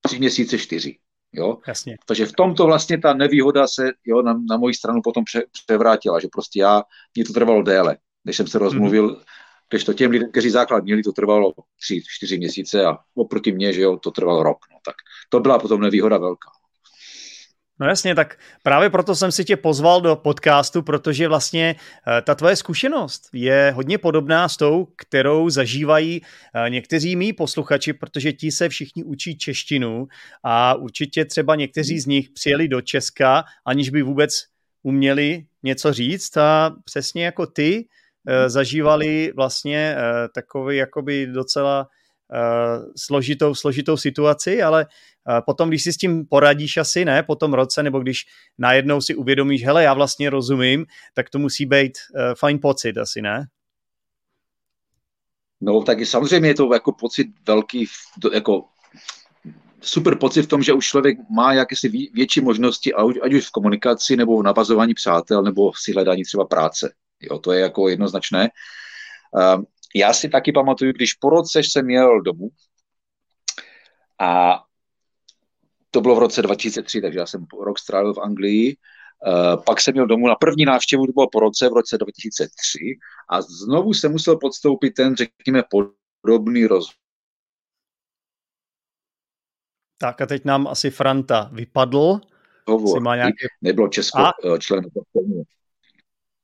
tři 0.00 0.18
měsíce, 0.18 0.58
čtyři. 0.58 0.98
Jo? 1.32 1.58
Jasně. 1.68 1.96
Takže 2.06 2.26
v 2.26 2.32
tomto 2.32 2.66
vlastně 2.66 2.98
ta 2.98 3.14
nevýhoda 3.14 3.66
se 3.66 3.90
jo, 4.04 4.22
na, 4.22 4.40
na 4.50 4.56
moji 4.56 4.74
stranu 4.74 5.00
potom 5.04 5.24
pře, 5.24 5.42
převrátila, 5.64 6.20
že 6.20 6.28
prostě 6.32 6.60
já, 6.60 6.82
mě 7.14 7.24
to 7.24 7.32
trvalo 7.32 7.62
déle, 7.62 7.96
než 8.24 8.36
jsem 8.36 8.46
se 8.46 8.58
rozmluvil, 8.58 9.10
mm-hmm. 9.10 9.22
když 9.70 9.84
to 9.84 9.94
těm 9.94 10.10
lidem, 10.10 10.30
kteří 10.30 10.50
základ 10.50 10.84
měli, 10.84 11.02
to 11.02 11.12
trvalo 11.12 11.52
tři, 11.80 12.02
čtyři 12.08 12.38
měsíce 12.38 12.84
a 12.84 12.98
oproti 13.14 13.52
mně, 13.52 13.72
že 13.72 13.80
jo, 13.82 13.96
to 13.96 14.10
trvalo 14.10 14.42
rok. 14.42 14.58
No, 14.72 14.78
tak 14.84 14.94
to 15.28 15.40
byla 15.40 15.58
potom 15.58 15.80
nevýhoda 15.80 16.18
velká. 16.18 16.50
No 17.80 17.86
jasně, 17.86 18.14
tak 18.14 18.38
právě 18.62 18.90
proto 18.90 19.14
jsem 19.14 19.32
si 19.32 19.44
tě 19.44 19.56
pozval 19.56 20.00
do 20.00 20.16
podcastu, 20.16 20.82
protože 20.82 21.28
vlastně 21.28 21.76
eh, 22.18 22.22
ta 22.22 22.34
tvoje 22.34 22.56
zkušenost 22.56 23.28
je 23.32 23.72
hodně 23.76 23.98
podobná 23.98 24.48
s 24.48 24.56
tou, 24.56 24.88
kterou 24.96 25.50
zažívají 25.50 26.22
eh, 26.22 26.70
někteří 26.70 27.16
mý 27.16 27.32
posluchači, 27.32 27.92
protože 27.92 28.32
ti 28.32 28.52
se 28.52 28.68
všichni 28.68 29.04
učí 29.04 29.38
češtinu 29.38 30.06
a 30.42 30.74
určitě 30.74 31.24
třeba 31.24 31.54
někteří 31.54 32.00
z 32.00 32.06
nich 32.06 32.30
přijeli 32.30 32.68
do 32.68 32.80
Česka, 32.80 33.44
aniž 33.66 33.90
by 33.90 34.02
vůbec 34.02 34.30
uměli 34.82 35.44
něco 35.62 35.92
říct 35.92 36.36
a 36.36 36.74
přesně 36.84 37.24
jako 37.24 37.46
ty 37.46 37.88
eh, 38.28 38.50
zažívali 38.50 39.32
vlastně 39.36 39.96
takový 40.34 40.76
jakoby 40.76 41.26
docela 41.26 41.88
složitou, 42.96 43.54
složitou 43.54 43.96
situaci, 43.96 44.62
ale 44.62 44.86
Potom, 45.40 45.68
když 45.68 45.82
si 45.82 45.92
s 45.92 45.96
tím 45.96 46.26
poradíš 46.26 46.76
asi, 46.76 47.04
ne, 47.04 47.22
po 47.22 47.36
tom 47.36 47.54
roce, 47.54 47.82
nebo 47.82 48.00
když 48.00 48.26
najednou 48.58 49.00
si 49.00 49.14
uvědomíš, 49.14 49.64
hele, 49.64 49.82
já 49.82 49.94
vlastně 49.94 50.30
rozumím, 50.30 50.86
tak 51.14 51.30
to 51.30 51.38
musí 51.38 51.66
být 51.66 51.92
uh, 51.92 52.34
fajn 52.34 52.58
pocit 52.62 52.98
asi, 52.98 53.22
ne? 53.22 53.46
No, 55.60 55.82
tak 55.82 56.06
samozřejmě 56.06 56.48
je 56.48 56.54
to 56.54 56.74
jako 56.74 56.92
pocit 56.92 57.26
velký, 57.46 57.86
jako 58.32 58.64
super 59.80 60.18
pocit 60.18 60.42
v 60.42 60.48
tom, 60.48 60.62
že 60.62 60.72
už 60.72 60.86
člověk 60.86 61.18
má 61.30 61.52
jakési 61.52 61.88
větší 62.14 62.40
možnosti, 62.40 62.94
ať 62.94 63.32
už 63.32 63.46
v 63.46 63.50
komunikaci, 63.50 64.16
nebo 64.16 64.38
v 64.38 64.42
navazování 64.42 64.94
přátel, 64.94 65.42
nebo 65.42 65.72
v 65.72 65.78
si 65.78 65.92
hledání 65.92 66.24
třeba 66.24 66.44
práce. 66.44 66.92
Jo, 67.20 67.38
to 67.38 67.52
je 67.52 67.60
jako 67.60 67.88
jednoznačné. 67.88 68.48
Já 69.94 70.12
si 70.12 70.28
taky 70.28 70.52
pamatuju, 70.52 70.92
když 70.92 71.14
po 71.14 71.30
roce 71.30 71.60
jsem 71.60 71.90
jel 71.90 72.20
domů 72.20 72.50
a 74.20 74.60
to 75.90 76.00
bylo 76.00 76.14
v 76.16 76.18
roce 76.18 76.42
2003, 76.42 77.00
takže 77.00 77.18
já 77.18 77.26
jsem 77.26 77.46
rok 77.60 77.78
strávil 77.78 78.14
v 78.14 78.18
Anglii. 78.18 78.76
Uh, 79.26 79.64
pak 79.64 79.80
jsem 79.80 79.92
měl 79.92 80.06
domů 80.06 80.26
na 80.26 80.34
první 80.34 80.64
návštěvu, 80.64 81.06
to 81.06 81.12
bylo 81.12 81.28
po 81.32 81.40
roce, 81.40 81.68
v 81.68 81.72
roce 81.72 81.98
2003 81.98 82.52
a 83.30 83.42
znovu 83.42 83.94
jsem 83.94 84.12
musel 84.12 84.36
podstoupit 84.36 84.90
ten, 84.90 85.16
řekněme, 85.16 85.62
podobný 86.22 86.66
rozvoj. 86.66 86.94
Tak 89.98 90.20
a 90.20 90.26
teď 90.26 90.44
nám 90.44 90.66
asi 90.66 90.90
Franta 90.90 91.50
vypadl. 91.52 92.20
Hovor, 92.68 93.00
má 93.00 93.16
nějaké... 93.16 93.46
Nebylo 93.62 93.88
Česko 93.88 94.18
a? 94.18 94.32
Eh, 94.54 94.58
člen 94.58 94.84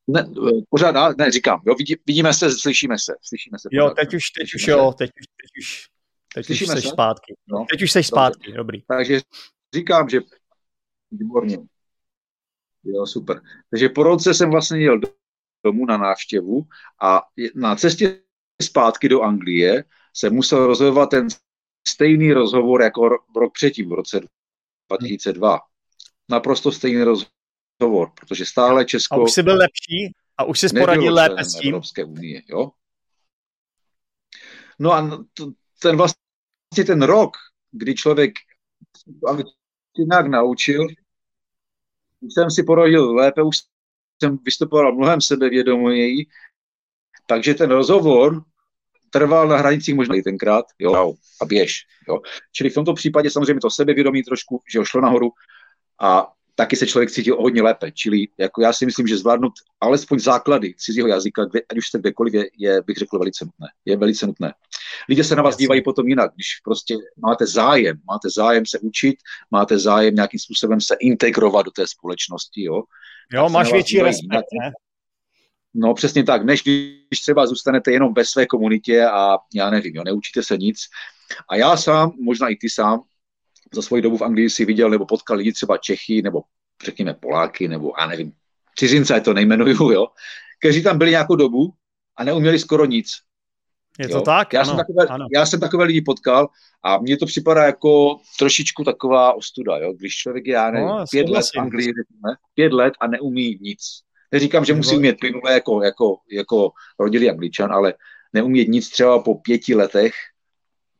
ne, 0.06 0.20
eh, 0.20 0.60
pořád, 0.70 1.16
ne, 1.18 1.30
říkám, 1.30 1.62
jo, 1.66 1.74
vidí, 1.74 1.96
vidíme 2.06 2.34
se, 2.34 2.50
slyšíme 2.50 2.98
se, 2.98 3.14
slyšíme 3.22 3.58
se. 3.58 3.68
Jo, 3.72 3.90
teď 3.90 4.14
už, 4.14 4.30
teď 4.30 4.54
už 4.54 4.66
jo, 4.66 4.92
teď 4.98 5.10
už, 5.20 5.26
teď 5.26 5.50
už 5.60 5.94
Teď 6.34 6.46
Slyšíme 6.46 6.74
už 6.74 6.82
jsi 6.82 6.88
zpátky. 6.88 7.34
No. 7.46 7.66
Teď 7.70 7.82
už 7.82 7.92
jsi 7.92 8.02
zpátky, 8.02 8.52
dobrý. 8.52 8.56
dobrý. 8.56 8.82
Takže 8.88 9.20
říkám, 9.74 10.08
že 10.08 10.20
výborně. 11.10 11.58
Jo, 12.84 13.06
super. 13.06 13.40
Takže 13.70 13.88
po 13.88 14.02
roce 14.02 14.34
jsem 14.34 14.50
vlastně 14.50 14.80
jel 14.80 15.00
domů 15.64 15.86
na 15.86 15.96
návštěvu 15.96 16.62
a 17.02 17.22
na 17.54 17.76
cestě 17.76 18.20
zpátky 18.62 19.08
do 19.08 19.22
Anglie 19.22 19.84
jsem 20.16 20.34
musel 20.34 20.66
rozhodovat 20.66 21.10
ten 21.10 21.26
stejný 21.88 22.32
rozhovor 22.32 22.82
jako 22.82 23.08
rok 23.36 23.52
předtím, 23.52 23.88
v 23.88 23.92
roce 23.92 24.20
2002. 24.88 25.60
Naprosto 26.28 26.72
stejný 26.72 27.02
rozhovor, 27.02 27.33
protože 28.20 28.46
stále 28.46 28.84
Česko... 28.84 29.14
A 29.14 29.18
už 29.18 29.32
jsi 29.32 29.42
byl 29.42 29.56
lepší? 29.56 30.14
A 30.38 30.44
už 30.44 30.60
jsi 30.60 30.68
poradil 30.68 31.14
lépe 31.14 31.44
s 31.44 31.54
tím? 31.54 31.74
Evropské 31.74 32.04
unie, 32.04 32.42
jo? 32.48 32.70
No 34.78 34.92
a 34.92 35.24
ten 35.82 35.96
vlastně 35.96 36.24
vlastně 36.74 36.94
ten 36.94 37.02
rok, 37.02 37.36
kdy 37.72 37.94
člověk 37.94 38.32
nějak 39.98 40.26
naučil, 40.26 40.86
už 42.20 42.34
jsem 42.34 42.50
si 42.50 42.62
porodil 42.62 43.14
lépe, 43.14 43.42
už 43.42 43.56
jsem 44.22 44.38
vystupoval 44.44 44.94
mnohem 44.94 45.20
sebevědoměji, 45.20 46.26
takže 47.26 47.54
ten 47.54 47.70
rozhovor 47.70 48.44
trval 49.10 49.48
na 49.48 49.56
hranicích 49.56 49.94
možná 49.94 50.14
i 50.14 50.22
tenkrát, 50.22 50.64
jo, 50.78 51.14
a 51.40 51.44
běž, 51.44 51.86
jo. 52.08 52.20
Čili 52.52 52.70
v 52.70 52.74
tomto 52.74 52.94
případě 52.94 53.30
samozřejmě 53.30 53.60
to 53.60 53.70
sebevědomí 53.70 54.22
trošku, 54.22 54.62
že 54.72 54.78
ho 54.78 54.84
šlo 54.84 55.00
nahoru 55.00 55.30
a 56.00 56.32
taky 56.54 56.76
se 56.76 56.86
člověk 56.86 57.10
cítil 57.10 57.36
hodně 57.36 57.62
lépe. 57.62 57.92
Čili 57.92 58.28
jako 58.38 58.62
já 58.62 58.72
si 58.72 58.86
myslím, 58.86 59.06
že 59.06 59.16
zvládnout 59.16 59.52
alespoň 59.80 60.18
základy 60.18 60.74
cizího 60.78 61.08
jazyka, 61.08 61.44
kde, 61.44 61.60
ať 61.70 61.78
už 61.78 61.86
jste 61.86 61.98
kdekoliv, 61.98 62.34
je, 62.34 62.44
je, 62.58 62.82
bych 62.82 62.96
řekl, 62.96 63.18
velice 63.18 63.44
nutné. 63.44 63.66
Je 63.84 63.96
velice 63.96 64.26
nutné. 64.26 64.54
Lidé 65.08 65.24
se 65.24 65.36
na 65.36 65.42
vás 65.42 65.56
dívají 65.56 65.82
potom 65.82 66.08
jinak, 66.08 66.34
když 66.34 66.46
prostě 66.64 66.94
máte 67.18 67.46
zájem, 67.46 68.00
máte 68.10 68.28
zájem 68.30 68.66
se 68.66 68.78
učit, 68.78 69.16
máte 69.50 69.78
zájem 69.78 70.14
nějakým 70.14 70.40
způsobem 70.40 70.80
se 70.80 70.96
integrovat 71.00 71.66
do 71.66 71.70
té 71.70 71.86
společnosti, 71.86 72.62
jo. 72.62 72.82
Jo, 73.32 73.48
máš 73.48 73.72
větší 73.72 74.02
respekt, 74.02 74.46
ne? 74.60 74.72
No 75.74 75.94
přesně 75.94 76.24
tak, 76.24 76.44
než 76.44 76.62
když 76.62 77.20
třeba 77.22 77.46
zůstanete 77.46 77.92
jenom 77.92 78.14
ve 78.14 78.24
své 78.24 78.46
komunitě 78.46 79.04
a 79.04 79.38
já 79.54 79.70
nevím, 79.70 79.94
jo, 79.94 80.02
neučíte 80.04 80.42
se 80.42 80.56
nic. 80.56 80.78
A 81.48 81.56
já 81.56 81.76
sám, 81.76 82.12
možná 82.20 82.48
i 82.48 82.56
ty 82.56 82.70
sám, 82.70 83.02
za 83.72 83.82
svoji 83.82 84.02
dobu 84.02 84.16
v 84.16 84.22
Anglii 84.22 84.50
si 84.50 84.64
viděl 84.64 84.90
nebo 84.90 85.06
potkal 85.06 85.36
lidi 85.36 85.52
třeba 85.52 85.78
Čechy 85.78 86.22
nebo 86.22 86.42
řekněme 86.84 87.14
Poláky 87.14 87.68
nebo 87.68 87.92
já 88.00 88.06
nevím, 88.06 88.32
cizince 88.76 89.20
to 89.20 89.34
nejmenuju, 89.34 89.90
jo, 89.90 90.06
kteří 90.60 90.82
tam 90.82 90.98
byli 90.98 91.10
nějakou 91.10 91.36
dobu 91.36 91.72
a 92.16 92.24
neuměli 92.24 92.58
skoro 92.58 92.84
nic. 92.84 93.08
Je 93.98 94.08
to 94.08 94.16
jo? 94.16 94.20
tak? 94.20 94.52
Já, 94.52 94.60
ano, 94.60 94.68
jsem 94.68 94.76
takové, 94.76 95.06
ano. 95.06 95.26
já 95.34 95.46
jsem 95.46 95.60
takové 95.60 95.84
lidi 95.84 96.02
potkal 96.02 96.48
a 96.82 96.98
mně 96.98 97.16
to 97.16 97.26
připadá 97.26 97.64
jako 97.64 98.16
trošičku 98.38 98.84
taková 98.84 99.32
ostuda, 99.32 99.78
jo? 99.78 99.92
když 99.92 100.16
člověk 100.16 100.46
je, 100.46 100.54
já 100.54 100.70
nevím, 100.70 100.88
no, 100.88 101.04
pět 101.10 101.28
let 101.28 101.46
v 101.54 101.60
Anglii, 101.60 101.86
řekněme, 101.86 102.36
pět 102.54 102.72
let 102.72 102.94
a 103.00 103.06
neumí 103.06 103.58
nic. 103.60 103.80
Neříkám, 104.32 104.64
že 104.64 104.74
musí 104.74 104.96
umět 104.96 105.20
plynule 105.20 105.52
jako, 105.52 105.82
jako, 105.82 106.16
jako 106.32 106.70
rodilý 106.98 107.30
angličan, 107.30 107.72
ale 107.72 107.94
neumět 108.32 108.68
nic 108.68 108.90
třeba 108.90 109.22
po 109.22 109.34
pěti 109.34 109.74
letech, 109.74 110.14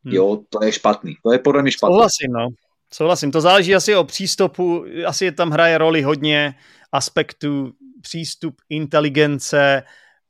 Hmm. 0.04 0.14
Jo, 0.14 0.40
to 0.48 0.64
je 0.64 0.72
špatný. 0.72 1.14
To 1.22 1.32
je 1.32 1.38
podle 1.38 1.62
mě 1.62 1.72
špatný. 1.72 1.94
Souhlasím, 1.94 2.32
no. 2.32 2.48
Souhlasím. 2.92 3.30
To 3.30 3.40
záleží 3.40 3.74
asi 3.74 3.94
o 3.94 4.04
přístupu. 4.04 4.84
Asi 5.06 5.32
tam 5.32 5.50
hraje 5.50 5.78
roli 5.78 6.02
hodně 6.02 6.54
aspektů 6.92 7.72
přístup, 8.00 8.54
inteligence, 8.68 9.82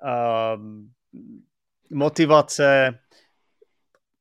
uh, 0.04 0.62
motivace. 1.90 2.98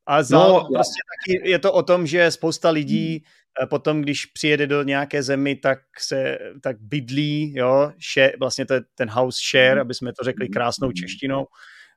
A 0.05 0.23
za, 0.23 0.37
no, 0.37 0.67
prostě 0.73 0.99
taky 1.11 1.49
je 1.49 1.59
to 1.59 1.73
o 1.73 1.83
tom, 1.83 2.07
že 2.07 2.31
spousta 2.31 2.69
lidí 2.69 3.23
hmm. 3.59 3.67
potom, 3.69 4.01
když 4.01 4.25
přijede 4.25 4.67
do 4.67 4.83
nějaké 4.83 5.23
zemi, 5.23 5.55
tak 5.55 5.79
se 5.99 6.37
tak 6.61 6.77
bydlí, 6.79 7.53
jo, 7.55 7.91
share, 8.13 8.33
vlastně 8.39 8.65
to 8.65 8.73
je 8.73 8.81
ten 8.95 9.09
house 9.09 9.39
share, 9.51 9.71
hmm. 9.71 9.81
aby 9.81 9.93
jsme 9.93 10.13
to 10.13 10.23
řekli 10.23 10.49
krásnou 10.49 10.87
hmm. 10.87 10.93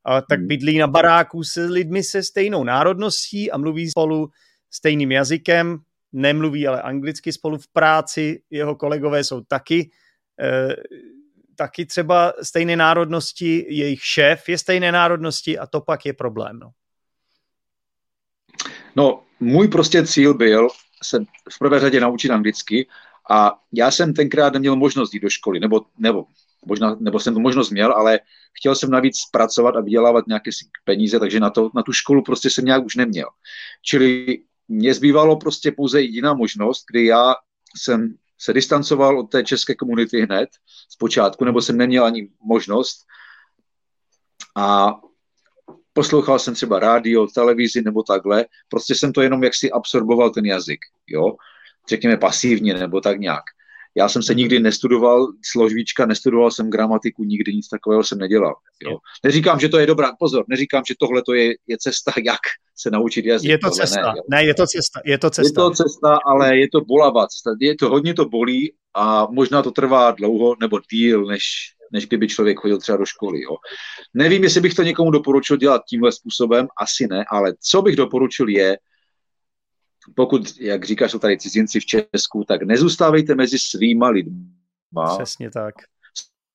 Češtinou, 0.06 0.26
tak 0.28 0.38
hmm. 0.38 0.48
bydlí 0.48 0.78
na 0.78 0.86
baráku 0.86 1.44
s 1.44 1.66
lidmi 1.66 2.02
se 2.02 2.22
stejnou 2.22 2.64
národností 2.64 3.50
a 3.50 3.58
mluví 3.58 3.90
spolu 3.90 4.30
stejným 4.70 5.12
jazykem, 5.12 5.78
nemluví 6.12 6.66
ale 6.66 6.82
anglicky 6.82 7.32
spolu 7.32 7.58
v 7.58 7.68
práci, 7.68 8.42
jeho 8.50 8.74
kolegové 8.74 9.24
jsou 9.24 9.40
taky 9.40 9.90
e, 10.40 10.76
taky 11.56 11.86
třeba 11.86 12.32
stejné 12.42 12.76
národnosti, 12.76 13.66
jejich 13.68 14.04
šéf 14.04 14.48
je 14.48 14.58
stejné 14.58 14.92
národnosti 14.92 15.58
a 15.58 15.66
to 15.66 15.80
pak 15.80 16.06
je 16.06 16.12
problém. 16.12 16.58
No, 16.58 16.70
no 18.96 19.22
můj 19.40 19.68
prostě 19.68 20.06
cíl 20.06 20.34
byl 20.34 20.68
se 21.02 21.18
v 21.52 21.58
prvé 21.58 21.80
řadě 21.80 22.00
naučit 22.00 22.30
anglicky 22.30 22.88
a 23.30 23.58
já 23.72 23.90
jsem 23.90 24.14
tenkrát 24.14 24.52
neměl 24.52 24.76
možnost 24.76 25.14
jít 25.14 25.20
do 25.20 25.30
školy, 25.30 25.60
nebo, 25.60 25.80
nebo, 25.98 26.24
možná, 26.66 26.96
nebo 27.00 27.20
jsem 27.20 27.34
tu 27.34 27.40
možnost 27.40 27.70
měl, 27.70 27.92
ale 27.92 28.20
chtěl 28.58 28.74
jsem 28.74 28.90
navíc 28.90 29.16
pracovat 29.32 29.76
a 29.76 29.80
vydělávat 29.80 30.26
nějaké 30.26 30.50
peníze, 30.84 31.20
takže 31.20 31.40
na, 31.40 31.50
to, 31.50 31.70
na 31.74 31.82
tu 31.82 31.92
školu 31.92 32.22
prostě 32.22 32.50
jsem 32.50 32.64
nějak 32.64 32.84
už 32.84 32.96
neměl. 32.96 33.28
Čili 33.82 34.38
mě 34.68 34.94
zbývalo 34.94 35.36
prostě 35.36 35.72
pouze 35.72 36.00
jediná 36.00 36.34
možnost, 36.34 36.84
kdy 36.90 37.06
já 37.06 37.34
jsem 37.76 38.14
se 38.38 38.52
distancoval 38.52 39.20
od 39.20 39.30
té 39.30 39.44
české 39.44 39.74
komunity 39.74 40.20
hned 40.20 40.48
z 40.88 40.96
počátku, 40.96 41.44
nebo 41.44 41.62
jsem 41.62 41.76
neměl 41.76 42.04
ani 42.04 42.28
možnost. 42.40 43.06
A 44.56 44.94
poslouchal 45.92 46.38
jsem 46.38 46.54
třeba 46.54 46.78
rádio, 46.78 47.26
televizi 47.26 47.82
nebo 47.82 48.02
takhle. 48.02 48.44
Prostě 48.68 48.94
jsem 48.94 49.12
to 49.12 49.22
jenom 49.22 49.44
jaksi 49.44 49.70
absorboval 49.70 50.30
ten 50.30 50.46
jazyk, 50.46 50.80
jo. 51.06 51.36
Řekněme 51.88 52.16
pasivně 52.16 52.74
nebo 52.74 53.00
tak 53.00 53.20
nějak. 53.20 53.44
Já 53.96 54.08
jsem 54.08 54.22
se 54.22 54.32
mhm. 54.32 54.38
nikdy 54.38 54.60
nestudoval 54.60 55.26
složvíčka, 55.52 56.06
nestudoval 56.06 56.50
jsem 56.50 56.70
gramatiku, 56.70 57.24
nikdy 57.24 57.54
nic 57.54 57.68
takového 57.68 58.04
jsem 58.04 58.18
nedělal. 58.18 58.54
Jo. 58.84 58.96
Neříkám, 59.24 59.60
že 59.60 59.68
to 59.68 59.78
je 59.78 59.86
dobrá, 59.86 60.12
pozor, 60.18 60.44
neříkám, 60.48 60.82
že 60.88 60.94
tohle 60.98 61.22
to 61.22 61.34
je, 61.34 61.54
je 61.66 61.76
cesta, 61.80 62.12
jak 62.24 62.40
se 62.76 62.90
naučit 62.90 63.24
jazyk. 63.24 63.50
Je 63.50 63.58
to 63.58 63.70
tohle 63.70 63.86
cesta, 63.86 64.12
ne, 64.12 64.20
ne, 64.30 64.44
je 64.44 64.54
to 64.54 64.66
cesta, 64.66 65.00
je 65.04 65.18
to 65.18 65.30
cesta. 65.30 65.62
Je 65.62 65.68
to 65.68 65.70
cesta, 65.70 66.18
ale 66.26 66.58
je 66.58 66.68
to 66.72 66.80
bolavá 66.80 67.26
cesta, 67.26 67.50
je 67.60 67.76
to, 67.76 67.88
hodně 67.88 68.14
to 68.14 68.24
bolí 68.28 68.72
a 68.94 69.26
možná 69.30 69.62
to 69.62 69.70
trvá 69.70 70.10
dlouho 70.10 70.56
nebo 70.60 70.80
díl, 70.92 71.24
než, 71.24 71.42
než 71.92 72.06
kdyby 72.06 72.28
člověk 72.28 72.58
chodil 72.58 72.78
třeba 72.78 72.98
do 72.98 73.06
školy. 73.06 73.42
Jo. 73.42 73.56
Nevím, 74.14 74.44
jestli 74.44 74.60
bych 74.60 74.74
to 74.74 74.82
někomu 74.82 75.10
doporučil 75.10 75.56
dělat 75.56 75.82
tímhle 75.88 76.12
způsobem, 76.12 76.68
asi 76.80 77.06
ne, 77.10 77.24
ale 77.30 77.54
co 77.60 77.82
bych 77.82 77.96
doporučil 77.96 78.48
je, 78.48 78.78
pokud, 80.14 80.60
jak 80.60 80.84
říkáš, 80.84 81.10
jsou 81.10 81.18
tady 81.18 81.38
cizinci 81.38 81.80
v 81.80 81.86
Česku, 81.86 82.44
tak 82.48 82.62
nezůstávejte 82.62 83.34
mezi 83.34 83.58
svýma 83.58 84.08
lidma. 84.08 85.16
Přesně 85.16 85.50
tak. 85.50 85.74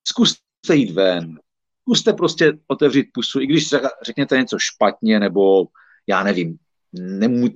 Zkuste 0.08 0.74
jít 0.74 0.90
ven. 0.90 1.38
Zkuste 1.80 2.12
prostě 2.12 2.52
otevřít 2.66 3.06
pusu, 3.14 3.40
i 3.40 3.46
když 3.46 3.68
řekněte 4.02 4.36
něco 4.36 4.58
špatně, 4.58 5.20
nebo 5.20 5.66
já 6.06 6.24
nevím, 6.24 6.58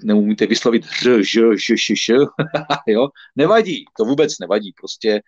neumíte 0.05 0.47
vyslovit 0.47 0.85
ř, 0.85 1.25
ž, 1.25 1.41
ž, 1.57 1.75
š, 1.77 1.95
š, 1.97 2.13
jo, 2.87 3.09
nevadí, 3.37 3.85
to 3.99 4.05
vůbec 4.05 4.39
nevadí, 4.39 4.73
prostě 4.81 5.23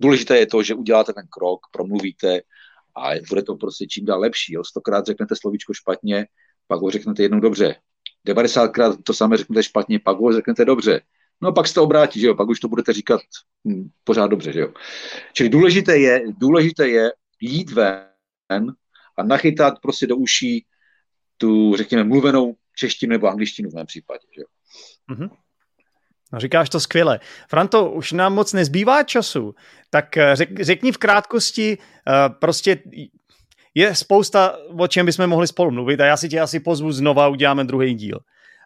důležité 0.00 0.38
je 0.38 0.46
to, 0.46 0.62
že 0.62 0.74
uděláte 0.74 1.12
ten 1.12 1.26
krok, 1.30 1.60
promluvíte 1.72 2.40
a 2.96 3.10
bude 3.28 3.42
to 3.42 3.56
prostě 3.56 3.86
čím 3.86 4.04
dál 4.04 4.20
lepší, 4.20 4.54
jo, 4.54 4.64
stokrát 4.64 5.06
řeknete 5.06 5.36
slovíčko 5.36 5.74
špatně, 5.74 6.26
pak 6.66 6.80
ho 6.80 6.90
řeknete 6.90 7.22
jednou 7.22 7.40
dobře, 7.40 7.74
90krát 8.26 9.02
to 9.02 9.14
samé 9.14 9.36
řeknete 9.36 9.62
špatně, 9.62 9.98
pak 9.98 10.16
ho 10.16 10.32
řeknete 10.32 10.64
dobře. 10.64 11.00
No 11.42 11.52
pak 11.52 11.68
se 11.68 11.74
to 11.74 11.82
obrátí, 11.82 12.20
že 12.20 12.26
jo, 12.26 12.34
pak 12.34 12.48
už 12.48 12.60
to 12.60 12.68
budete 12.68 12.92
říkat 12.92 13.20
hm, 13.68 13.88
pořád 14.04 14.26
dobře, 14.26 14.52
že 14.52 14.60
jo. 14.60 14.72
Čili 15.32 15.48
důležité 15.48 15.98
je, 15.98 16.22
důležité 16.38 16.88
je 16.88 17.12
jít 17.40 17.70
ven 17.70 18.72
a 19.18 19.22
nachytat 19.22 19.74
prostě 19.82 20.06
do 20.06 20.16
uší 20.16 20.66
tu, 21.36 21.76
řekněme, 21.76 22.04
mluvenou 22.04 22.56
češtinu 22.76 23.10
nebo 23.10 23.28
angličtinu 23.28 23.70
v 23.70 23.74
mém 23.74 23.86
případě, 23.86 24.26
že 24.36 24.40
jo. 24.40 24.46
Mm-hmm. 25.10 25.30
No, 26.32 26.40
říkáš 26.40 26.68
to 26.68 26.80
skvěle. 26.80 27.20
Franto, 27.48 27.90
už 27.90 28.12
nám 28.12 28.34
moc 28.34 28.52
nezbývá 28.52 29.02
času, 29.02 29.54
tak 29.90 30.16
eh, 30.16 30.36
řek, 30.36 30.60
řekni 30.60 30.92
v 30.92 30.98
krátkosti, 30.98 31.78
uh, 31.78 32.34
prostě 32.38 32.82
je 33.74 33.94
spousta, 33.94 34.56
o 34.78 34.88
čem 34.88 35.06
bychom 35.06 35.26
mohli 35.26 35.46
spolu 35.46 35.70
mluvit 35.70 36.00
a 36.00 36.04
já 36.04 36.16
si 36.16 36.28
tě 36.28 36.40
asi 36.40 36.60
pozvu 36.60 36.92
znova, 36.92 37.28
uděláme 37.28 37.64
druhý 37.64 37.94
díl. 37.94 38.18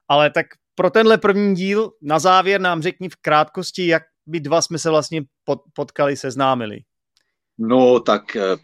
Ale 0.09 0.31
tak 0.31 0.47
pro 0.75 0.91
tenhle 0.91 1.19
první 1.19 1.55
díl 1.55 1.93
na 2.03 2.19
závěr 2.19 2.61
nám 2.61 2.83
řekni 2.83 3.09
v 3.09 3.17
krátkosti, 3.17 3.87
jak 3.87 4.03
by 4.27 4.41
dva 4.41 4.63
jsme 4.63 4.79
se 4.79 4.91
vlastně 4.91 5.23
potkali, 5.75 6.17
seznámili. 6.17 6.81
No 7.59 8.01
tak 8.01 8.37
eh, 8.37 8.57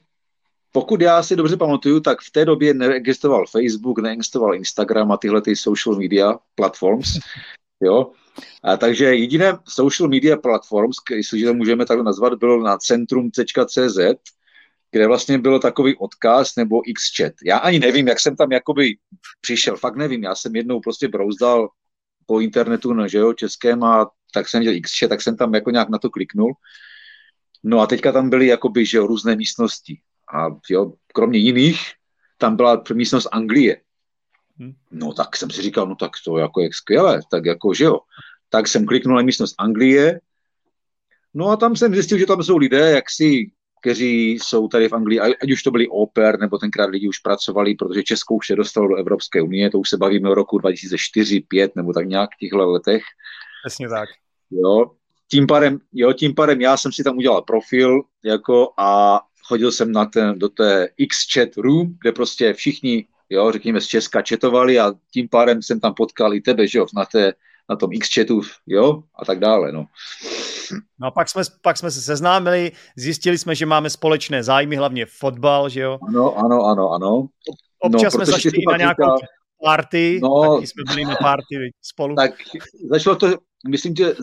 pokud 0.72 1.00
já 1.00 1.22
si 1.22 1.37
dobře 1.37 1.57
pamatuju, 1.57 2.00
tak 2.00 2.20
v 2.20 2.31
té 2.31 2.44
době 2.44 2.74
neexistoval 2.74 3.44
Facebook, 3.46 3.98
neexistoval 3.98 4.55
Instagram 4.55 5.12
a 5.12 5.16
tyhle 5.16 5.42
ty 5.42 5.57
social 5.57 5.96
media 5.96 6.38
platforms. 6.55 7.09
Jo? 7.85 8.12
A 8.62 8.76
takže 8.76 9.05
jediné 9.05 9.59
social 9.68 10.09
media 10.09 10.37
platforms, 10.37 10.96
jestli 11.11 11.44
to 11.44 11.55
můžeme 11.55 11.87
takhle 11.87 12.05
nazvat, 12.05 12.35
bylo 12.35 12.62
na 12.62 12.78
centrum.cz, 12.78 13.98
kde 14.92 15.07
vlastně 15.07 15.38
byl 15.38 15.59
takový 15.59 15.96
odkaz 15.96 16.57
nebo 16.57 16.83
Xchat. 16.94 17.33
Já 17.44 17.59
ani 17.59 17.78
nevím, 17.78 18.09
jak 18.09 18.20
jsem 18.20 18.37
tam 18.37 18.52
jakoby 18.52 18.96
přišel, 19.40 19.76
fakt 19.76 19.96
nevím, 19.96 20.22
já 20.22 20.35
jsem 20.35 20.57
jednou 20.57 20.81
prostě 20.81 21.09
brouzdal 21.09 21.68
po 22.26 22.40
internetu, 22.40 22.92
no, 22.92 23.09
že 23.09 23.18
jo, 23.18 23.33
českém 23.33 23.85
a 23.85 24.11
tak 24.35 24.48
jsem 24.48 24.61
viděl 24.61 24.81
Xchat, 24.83 25.09
tak 25.09 25.22
jsem 25.22 25.37
tam 25.37 25.55
jako 25.55 25.70
nějak 25.70 25.88
na 25.88 25.98
to 25.98 26.11
kliknul. 26.11 26.52
No 27.62 27.81
a 27.81 27.87
teďka 27.87 28.12
tam 28.12 28.31
byly 28.31 28.46
jakoby, 28.46 28.87
že 28.87 28.98
jo, 28.98 29.07
různé 29.07 29.37
místnosti. 29.37 30.00
A 30.35 30.46
jo, 30.70 30.92
kromě 31.14 31.38
jiných, 31.38 31.81
tam 32.38 32.57
byla 32.57 32.83
místnost 32.94 33.28
Anglie. 33.33 33.81
Hm. 34.59 34.72
No 34.90 35.12
tak 35.12 35.37
jsem 35.37 35.50
si 35.50 35.62
říkal, 35.62 35.87
no 35.87 35.94
tak 35.94 36.11
to 36.24 36.38
jako 36.38 36.61
je 36.61 36.68
skvělé, 36.72 37.20
tak 37.31 37.44
jako, 37.44 37.74
že 37.74 37.85
jo. 37.85 38.00
Tak 38.48 38.68
jsem 38.68 38.87
kliknul 38.87 39.16
na 39.16 39.22
místnost 39.22 39.55
Anglie, 39.59 40.20
no 41.35 41.48
a 41.48 41.57
tam 41.57 41.76
jsem 41.76 41.94
zjistil, 41.94 42.18
že 42.18 42.26
tam 42.26 42.42
jsou 42.42 42.57
lidé, 42.57 42.90
jak 42.90 43.11
si 43.11 43.50
kteří 43.83 44.31
jsou 44.31 44.68
tady 44.68 44.88
v 44.88 44.92
Anglii, 44.92 45.21
ať 45.21 45.53
už 45.53 45.62
to 45.62 45.71
byli 45.71 45.88
oper, 45.88 46.40
nebo 46.40 46.59
tenkrát 46.59 46.90
lidi 46.90 47.09
už 47.09 47.18
pracovali, 47.18 47.75
protože 47.75 48.03
Česko 48.03 48.35
už 48.35 48.47
se 48.47 48.57
dostalo 48.57 48.88
do 48.88 48.97
Evropské 48.97 49.42
unie, 49.42 49.71
to 49.71 49.79
už 49.79 49.88
se 49.88 49.97
bavíme 49.97 50.31
o 50.31 50.35
roku 50.35 50.59
2004, 50.59 51.35
2005 51.40 51.77
nebo 51.77 51.92
tak 51.92 52.07
nějak 52.07 52.31
v 52.35 52.38
těchto 52.38 52.71
letech. 52.71 53.03
Přesně 53.66 53.88
tak. 53.88 54.09
Jo, 54.51 54.90
tím 55.31 55.47
pádem, 55.47 55.79
jo, 55.92 56.12
tím 56.12 56.35
pádem 56.35 56.61
já 56.61 56.77
jsem 56.77 56.92
si 56.92 57.05
tam 57.05 57.16
udělal 57.16 57.42
profil 57.42 58.03
jako 58.25 58.73
a 58.79 59.21
chodil 59.45 59.73
jsem 59.73 59.92
na 59.92 60.05
ten, 60.05 60.38
do 60.38 60.49
té 60.49 60.88
X-chat 60.97 61.57
room, 61.57 61.95
kde 62.01 62.12
prostě 62.12 62.53
všichni, 62.53 63.07
jo, 63.31 63.53
řekněme 63.53 63.81
z 63.81 63.87
Česka 63.87 64.23
četovali 64.23 64.79
a 64.79 64.92
tím 65.11 65.29
pádem 65.29 65.62
jsem 65.62 65.81
tam 65.81 65.95
potkal 65.95 66.35
i 66.35 66.40
tebe, 66.40 66.66
že 66.66 66.79
jo, 66.79 66.87
na 66.95 67.05
té 67.05 67.33
na 67.71 67.77
tom 67.77 67.92
X-chatu, 67.92 68.42
jo, 68.66 69.03
a 69.14 69.25
tak 69.25 69.38
dále, 69.38 69.73
no. 69.73 69.87
No 71.00 71.06
a 71.06 71.11
pak 71.11 71.28
jsme, 71.28 71.42
pak 71.62 71.76
jsme 71.76 71.90
se 71.90 72.02
seznámili, 72.02 72.72
zjistili 72.96 73.38
jsme, 73.38 73.54
že 73.54 73.66
máme 73.66 73.90
společné 73.90 74.42
zájmy, 74.42 74.76
hlavně 74.76 75.06
fotbal, 75.06 75.68
že 75.68 75.80
jo? 75.80 75.98
Ano, 76.08 76.38
ano, 76.38 76.64
ano, 76.64 76.90
ano. 76.90 77.26
Občas 77.78 78.02
no, 78.02 78.11
jsme 78.11 78.26
zašli 78.26 78.50
na 78.70 78.76
nějakou 78.76 79.02
říká... 79.02 79.26
party, 79.64 80.20
no, 80.22 80.54
taky 80.54 80.66
jsme 80.66 80.82
byli 80.88 81.04
na 81.04 81.16
party 81.16 81.72
spolu. 81.82 82.14
Tak 82.14 82.30
začalo 82.90 83.16
to, 83.16 83.28
myslím, 83.68 83.96
že 83.96 84.14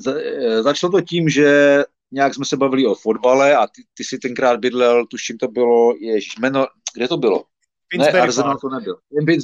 začalo 0.62 0.92
to 0.92 1.02
tím, 1.02 1.30
že 1.30 1.84
nějak 2.12 2.36
jsme 2.36 2.46
se 2.46 2.58
bavili 2.58 2.86
o 2.86 2.96
fotbale 2.96 3.56
a 3.56 3.68
ty, 3.68 3.82
ty 3.94 4.04
si 4.04 4.18
tenkrát 4.18 4.60
bydlel, 4.60 5.06
tuším 5.06 5.38
to 5.38 5.48
bylo, 5.48 5.94
ježiš, 6.00 6.38
jméno, 6.40 6.68
kde 6.96 7.08
to 7.08 7.18
bylo? 7.18 7.44
Finsbury 7.92 8.14
ne, 8.14 8.22
Arsenal 8.22 8.52
Park. 8.52 8.62
to 8.62 8.70
nebyl. 8.70 8.98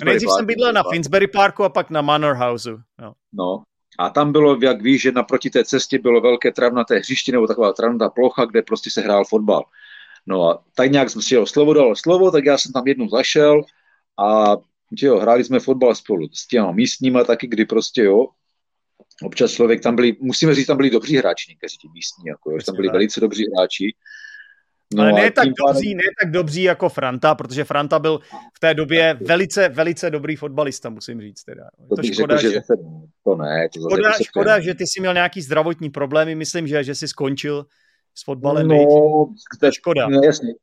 Nejdřív 0.05 0.29
jsem 0.29 0.45
bydlel 0.45 0.73
na 0.73 0.83
Finsbury 0.83 1.27
Parku 1.27 1.63
a 1.63 1.69
pak 1.69 1.89
na 1.89 2.01
Manor 2.01 2.35
Houseu. 2.35 2.77
No. 3.01 3.13
no. 3.33 3.63
A 3.97 4.09
tam 4.09 4.31
bylo, 4.31 4.57
jak 4.61 4.81
víš, 4.81 5.01
že 5.01 5.11
naproti 5.11 5.49
té 5.49 5.65
cestě 5.65 5.99
bylo 5.99 6.21
velké 6.21 6.51
travnaté 6.51 6.95
hřiště 6.95 7.31
nebo 7.31 7.47
taková 7.47 7.73
travnatá 7.73 8.09
plocha, 8.09 8.45
kde 8.45 8.61
prostě 8.61 8.91
se 8.91 9.01
hrál 9.01 9.25
fotbal. 9.25 9.63
No 10.25 10.49
a 10.49 10.63
tak 10.75 10.91
nějak 10.91 11.09
jsem 11.09 11.21
si 11.21 11.33
jeho 11.33 11.45
slovo 11.45 11.73
dal 11.73 11.95
slovo, 11.95 12.31
tak 12.31 12.45
já 12.45 12.57
jsem 12.57 12.71
tam 12.71 12.87
jednou 12.87 13.09
zašel 13.09 13.61
a 14.19 14.57
že 14.99 15.07
jo, 15.07 15.19
hráli 15.19 15.43
jsme 15.43 15.59
fotbal 15.59 15.95
spolu 15.95 16.27
s 16.33 16.47
těma 16.47 16.71
místníma 16.71 17.23
taky, 17.23 17.47
kdy 17.47 17.65
prostě 17.65 18.03
jo, 18.03 18.27
občas 19.23 19.51
člověk 19.51 19.81
tam 19.81 19.95
byli, 19.95 20.15
musíme 20.19 20.55
říct, 20.55 20.67
tam 20.67 20.77
byli 20.77 20.89
dobří 20.89 21.17
hráči, 21.17 21.51
někteří 21.51 21.77
ti 21.77 21.87
místní, 21.93 22.23
jako 22.27 22.51
jo, 22.51 22.57
tam 22.65 22.75
byli 22.75 22.89
velice 22.89 23.19
dobří 23.19 23.45
hráči 23.51 23.95
No 24.93 25.03
ale 25.03 25.13
ne 25.13 25.31
tak, 25.31 25.47
dobří, 25.65 25.95
ne 25.95 26.03
tak 26.21 26.31
dobří 26.31 26.63
jako 26.63 26.89
Franta, 26.89 27.35
protože 27.35 27.63
Franta 27.63 27.99
byl 27.99 28.19
v 28.53 28.59
té 28.59 28.73
době 28.73 29.17
velice, 29.21 29.69
velice 29.69 30.09
dobrý 30.09 30.35
fotbalista, 30.35 30.89
musím 30.89 31.21
říct. 31.21 31.43
Teda. 31.43 31.63
To, 31.89 31.95
to 31.95 32.03
škoda, 32.03 32.37
řekl, 32.37 32.53
že, 32.53 32.59
že... 32.59 32.83
To 33.23 33.35
ne. 33.35 33.69
To 33.73 33.79
škoda, 33.79 34.11
škoda 34.23 34.59
že 34.59 34.73
ty 34.73 34.83
jsi 34.87 34.99
měl 34.99 35.13
nějaký 35.13 35.41
zdravotní 35.41 35.89
problémy, 35.89 36.35
myslím, 36.35 36.67
že, 36.67 36.83
že 36.83 36.95
jsi 36.95 37.07
skončil 37.07 37.65
s 38.15 38.23
fotbalem. 38.23 38.67
No, 38.67 38.75
to 39.59 39.65
je 39.65 39.73
škoda. 39.73 40.07
No, 40.07 40.21
jasně. 40.23 40.53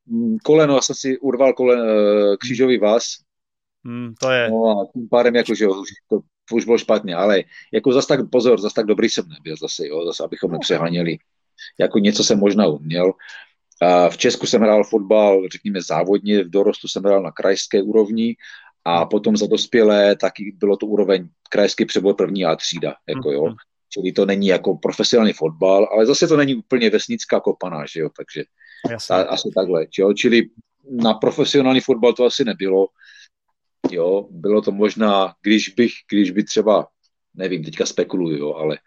Koleno, 0.44 0.74
já 0.74 0.80
jsem 0.80 0.96
si 0.96 1.18
urval 1.18 1.52
kolen, 1.52 1.80
eh, 1.80 2.36
křížový 2.36 2.78
vás. 2.78 3.04
Hmm, 3.84 4.14
to 4.20 4.30
je. 4.30 4.50
No 4.50 4.80
a 4.80 4.86
tím 4.92 5.08
pádem, 5.08 5.36
jako, 5.36 5.54
že 5.54 5.68
už, 5.68 5.88
to, 6.08 6.20
už 6.52 6.64
bylo 6.64 6.78
špatně, 6.78 7.14
ale 7.14 7.42
jako 7.72 7.92
zas 7.92 8.06
tak, 8.06 8.30
pozor, 8.30 8.60
zas 8.60 8.72
tak 8.72 8.86
dobrý 8.86 9.08
jsem 9.08 9.28
nebyl 9.28 9.56
zase, 9.56 9.86
jo, 9.86 10.06
zase, 10.06 10.24
abychom 10.24 10.50
no. 10.50 10.52
nepřeháněli. 10.52 11.16
Jako 11.80 11.98
něco 11.98 12.24
jsem 12.24 12.38
možná 12.38 12.66
uměl, 12.66 13.12
v 14.10 14.16
Česku 14.16 14.46
jsem 14.46 14.62
hrál 14.62 14.84
fotbal, 14.84 15.48
řekněme 15.52 15.82
závodně, 15.82 16.44
v 16.44 16.50
dorostu 16.50 16.88
jsem 16.88 17.02
hrál 17.02 17.22
na 17.22 17.30
krajské 17.30 17.82
úrovni 17.82 18.36
a 18.84 19.06
potom 19.06 19.36
za 19.36 19.46
dospělé 19.46 20.16
taky 20.16 20.52
bylo 20.56 20.76
to 20.76 20.86
úroveň 20.86 21.28
krajský 21.50 21.84
přebor 21.84 22.14
první 22.16 22.44
a 22.44 22.56
třída, 22.56 22.94
jako 23.08 23.32
jo. 23.32 23.44
Mhm. 23.46 23.54
Čili 23.88 24.12
to 24.12 24.26
není 24.26 24.46
jako 24.46 24.74
profesionální 24.74 25.32
fotbal, 25.32 25.88
ale 25.92 26.06
zase 26.06 26.28
to 26.28 26.36
není 26.36 26.54
úplně 26.54 26.90
vesnická 26.90 27.40
kopaná, 27.40 27.84
že 27.94 28.00
jo, 28.00 28.10
takže 28.16 28.44
Ta, 29.08 29.22
asi 29.22 29.50
takhle. 29.54 29.86
Jo? 29.98 30.12
Čili 30.12 30.42
na 30.90 31.14
profesionální 31.14 31.80
fotbal 31.80 32.12
to 32.12 32.24
asi 32.24 32.44
nebylo. 32.44 32.86
Jo, 33.90 34.28
bylo 34.30 34.62
to 34.62 34.72
možná, 34.72 35.34
když 35.42 35.68
bych, 35.68 35.92
když 36.10 36.30
by 36.30 36.44
třeba, 36.44 36.86
nevím, 37.34 37.64
teďka 37.64 37.86
spekuluju, 37.86 38.38
jo, 38.38 38.54
ale 38.54 38.78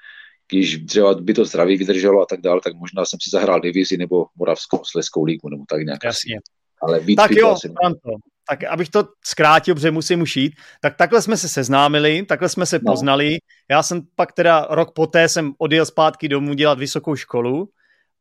když 0.52 0.86
třeba 0.88 1.14
by 1.14 1.34
to 1.34 1.46
zdraví 1.46 1.78
vydrželo 1.78 2.22
a 2.22 2.26
tak 2.26 2.42
dále, 2.42 2.62
tak 2.64 2.74
možná 2.74 3.06
jsem 3.06 3.20
si 3.22 3.30
zahrál 3.30 3.60
divizi 3.60 3.98
nebo 3.98 4.26
Moravskou 4.36 4.80
sleskou 4.84 5.24
lígu 5.24 5.50
nebo 5.50 5.64
tak 5.70 5.82
nějak. 5.82 6.04
Jasně. 6.04 6.40
Ale 6.82 7.00
víc 7.00 7.16
tak 7.16 7.32
jo, 7.32 7.50
asi... 7.50 7.70
Franto, 7.82 8.10
tak 8.50 8.64
abych 8.64 8.90
to 8.90 9.08
zkrátil, 9.26 9.76
protože 9.76 9.92
musím 9.92 10.22
už 10.22 10.38
jít, 10.38 10.54
tak 10.82 10.96
takhle 10.96 11.22
jsme 11.22 11.38
se 11.38 11.50
seznámili, 11.50 12.26
takhle 12.26 12.50
jsme 12.50 12.66
se 12.66 12.80
no. 12.84 12.92
poznali. 12.92 13.38
Já 13.70 13.84
jsem 13.84 14.02
pak 14.16 14.32
teda 14.32 14.68
rok 14.70 14.94
poté 14.94 15.30
jsem 15.30 15.54
odjel 15.58 15.86
zpátky 15.86 16.30
domů 16.30 16.54
dělat 16.54 16.80
vysokou 16.80 17.16
školu, 17.16 17.70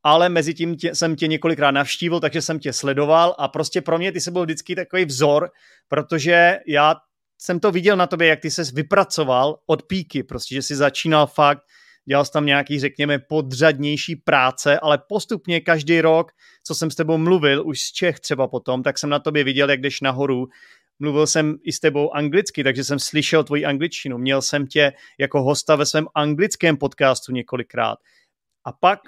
ale 0.03 0.29
mezi 0.29 0.55
tím 0.55 0.77
tě, 0.77 0.95
jsem 0.95 1.17
tě 1.17 1.27
několikrát 1.27 1.71
navštívil, 1.71 2.21
takže 2.21 2.43
jsem 2.43 2.59
tě 2.59 2.73
sledoval 2.73 3.35
a 3.39 3.49
prostě 3.49 3.83
pro 3.83 3.99
mě 3.99 4.13
ty 4.13 4.21
jsi 4.21 4.31
byl 4.31 4.43
vždycky 4.43 4.75
takový 4.75 5.05
vzor, 5.05 5.51
protože 5.89 6.59
já 6.67 6.95
jsem 7.39 7.61
to 7.61 7.71
viděl 7.71 7.97
na 7.97 8.07
tobě, 8.07 8.29
jak 8.29 8.41
ty 8.41 8.51
ses 8.51 8.73
vypracoval 8.73 9.59
od 9.67 9.83
píky, 9.83 10.23
prostě, 10.23 10.55
že 10.55 10.63
jsi 10.63 10.77
začínal 10.77 11.27
fakt, 11.27 11.63
dělal 12.09 12.25
jsi 12.25 12.33
tam 12.33 12.47
nějaký, 12.47 12.81
řekněme, 12.81 13.19
podřadnější 13.19 14.17
práce, 14.17 14.79
ale 14.79 14.99
postupně 15.09 15.61
každý 15.61 16.01
rok, 16.01 16.33
co 16.67 16.75
jsem 16.75 16.91
s 16.91 16.95
tebou 16.95 17.19
mluvil, 17.19 17.67
už 17.67 17.81
z 17.81 17.93
Čech 17.93 18.21
třeba 18.21 18.49
potom, 18.49 18.83
tak 18.83 18.99
jsem 18.99 19.11
na 19.11 19.19
tobě 19.19 19.45
viděl, 19.45 19.71
jak 19.71 19.81
jdeš 19.81 20.01
nahoru. 20.01 20.47
Mluvil 20.99 21.27
jsem 21.27 21.57
i 21.63 21.73
s 21.73 21.81
tebou 21.81 22.15
anglicky, 22.15 22.65
takže 22.65 22.85
jsem 22.85 22.99
slyšel 22.99 23.45
tvoji 23.45 23.65
angličtinu. 23.65 24.19
Měl 24.19 24.43
jsem 24.43 24.67
tě 24.67 24.93
jako 25.19 25.43
hosta 25.43 25.77
ve 25.77 25.87
svém 25.87 26.07
anglickém 26.15 26.77
podcastu 26.77 27.33
několikrát. 27.33 27.99
A 28.65 28.73
pak 28.73 29.01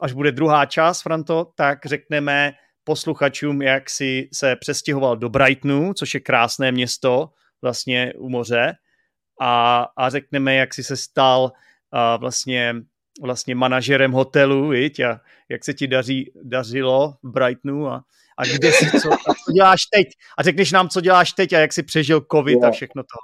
až 0.00 0.12
bude 0.12 0.32
druhá 0.32 0.66
část, 0.66 1.02
Franto, 1.02 1.50
tak 1.54 1.86
řekneme 1.86 2.52
posluchačům, 2.84 3.62
jak 3.62 3.90
si 3.90 4.28
se 4.32 4.56
přestěhoval 4.56 5.16
do 5.16 5.28
Brightonu, 5.28 5.94
což 5.94 6.14
je 6.14 6.20
krásné 6.20 6.72
město 6.72 7.30
vlastně 7.62 8.12
u 8.16 8.28
moře 8.28 8.74
a, 9.40 9.86
a 9.96 10.10
řekneme, 10.10 10.54
jak 10.54 10.74
si 10.74 10.84
se 10.84 10.96
stal 10.96 11.52
a 11.92 12.16
vlastně, 12.16 12.74
vlastně 13.22 13.54
manažerem 13.54 14.12
hotelu, 14.12 14.68
viď? 14.68 15.00
A 15.00 15.20
jak 15.48 15.64
se 15.64 15.74
ti 15.74 15.86
daří, 15.86 16.32
dařilo 16.42 17.14
v 17.22 17.30
Brightonu 17.30 17.88
a, 17.88 18.04
a 18.38 18.44
kde 18.44 18.72
si, 18.72 18.90
co, 19.00 19.12
a 19.12 19.34
co 19.44 19.52
děláš 19.52 19.80
teď? 19.94 20.08
A 20.38 20.42
řekneš 20.42 20.72
nám, 20.72 20.88
co 20.88 21.00
děláš 21.00 21.32
teď 21.32 21.52
a 21.52 21.58
jak 21.58 21.72
si 21.72 21.82
přežil 21.82 22.26
covid 22.32 22.58
jo. 22.62 22.68
a 22.68 22.70
všechno 22.70 23.02
to. 23.02 23.18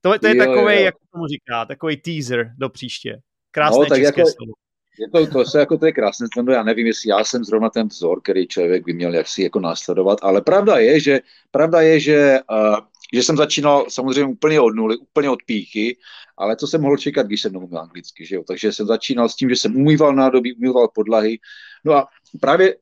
To, 0.00 0.18
to 0.18 0.26
je 0.26 0.36
jo, 0.36 0.44
takový, 0.44 0.82
jak 0.82 0.94
tomu 1.12 1.26
říká, 1.26 1.64
takový 1.64 1.96
teaser 1.96 2.52
do 2.58 2.68
příště. 2.68 3.20
Krásné 3.50 3.78
no, 3.78 3.86
tak 3.86 3.98
české 3.98 4.20
jako, 4.20 4.30
slovo. 4.30 4.52
Je 4.98 5.08
to, 5.08 5.26
to, 5.26 5.44
se 5.44 5.58
jako 5.58 5.78
to 5.78 5.86
je 5.86 5.92
krásné, 5.92 6.26
já 6.52 6.62
nevím, 6.62 6.86
jestli 6.86 7.10
já 7.10 7.24
jsem 7.24 7.44
zrovna 7.44 7.70
ten 7.70 7.88
vzor, 7.88 8.20
který 8.20 8.46
člověk 8.46 8.84
by 8.84 8.92
měl 8.92 9.14
jaksi 9.14 9.42
jako 9.42 9.60
následovat, 9.60 10.18
ale 10.22 10.40
pravda 10.40 10.78
je, 10.78 11.00
že, 11.00 11.20
pravda 11.50 11.80
je, 11.80 12.00
že, 12.00 12.40
uh, 12.50 12.76
že 13.14 13.22
jsem 13.22 13.36
začínal 13.36 13.86
samozřejmě 13.88 14.24
úplně 14.24 14.60
od 14.60 14.74
nuly, 14.74 14.96
úplně 14.96 15.30
od 15.30 15.42
píchy, 15.46 15.96
ale 16.36 16.56
co 16.56 16.66
jsem 16.66 16.80
mohl 16.80 16.96
čekat, 16.96 17.26
když 17.26 17.42
jsem 17.42 17.52
nemluvil 17.52 17.78
anglicky, 17.78 18.26
že 18.26 18.36
jo? 18.36 18.44
takže 18.46 18.72
jsem 18.72 18.86
začínal 18.86 19.28
s 19.28 19.36
tím, 19.36 19.48
že 19.48 19.56
jsem 19.56 19.76
umýval 19.76 20.14
nádobí, 20.14 20.54
umýval 20.54 20.88
podlahy, 20.88 21.38
no 21.84 21.92
a 21.92 22.08
právě 22.40 22.76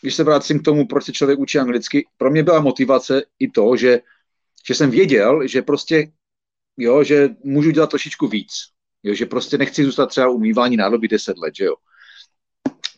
když 0.00 0.14
se 0.14 0.24
vrátím 0.24 0.60
k 0.60 0.64
tomu, 0.64 0.86
proč 0.86 1.04
se 1.04 1.12
člověk 1.12 1.38
učí 1.38 1.58
anglicky, 1.58 2.06
pro 2.16 2.30
mě 2.30 2.42
byla 2.42 2.60
motivace 2.60 3.22
i 3.38 3.50
to, 3.50 3.76
že, 3.76 4.00
že 4.66 4.74
jsem 4.74 4.90
věděl, 4.90 5.46
že 5.46 5.62
prostě, 5.62 6.12
jo, 6.76 7.04
že 7.04 7.28
můžu 7.44 7.70
dělat 7.70 7.90
trošičku 7.90 8.28
víc, 8.28 8.75
Jo, 9.06 9.14
že 9.14 9.26
prostě 9.26 9.58
nechci 9.58 9.84
zůstat 9.84 10.06
třeba 10.06 10.28
umývání 10.28 10.76
nádoby 10.76 11.08
10 11.08 11.38
let, 11.38 11.54
že 11.56 11.64
jo. 11.64 11.74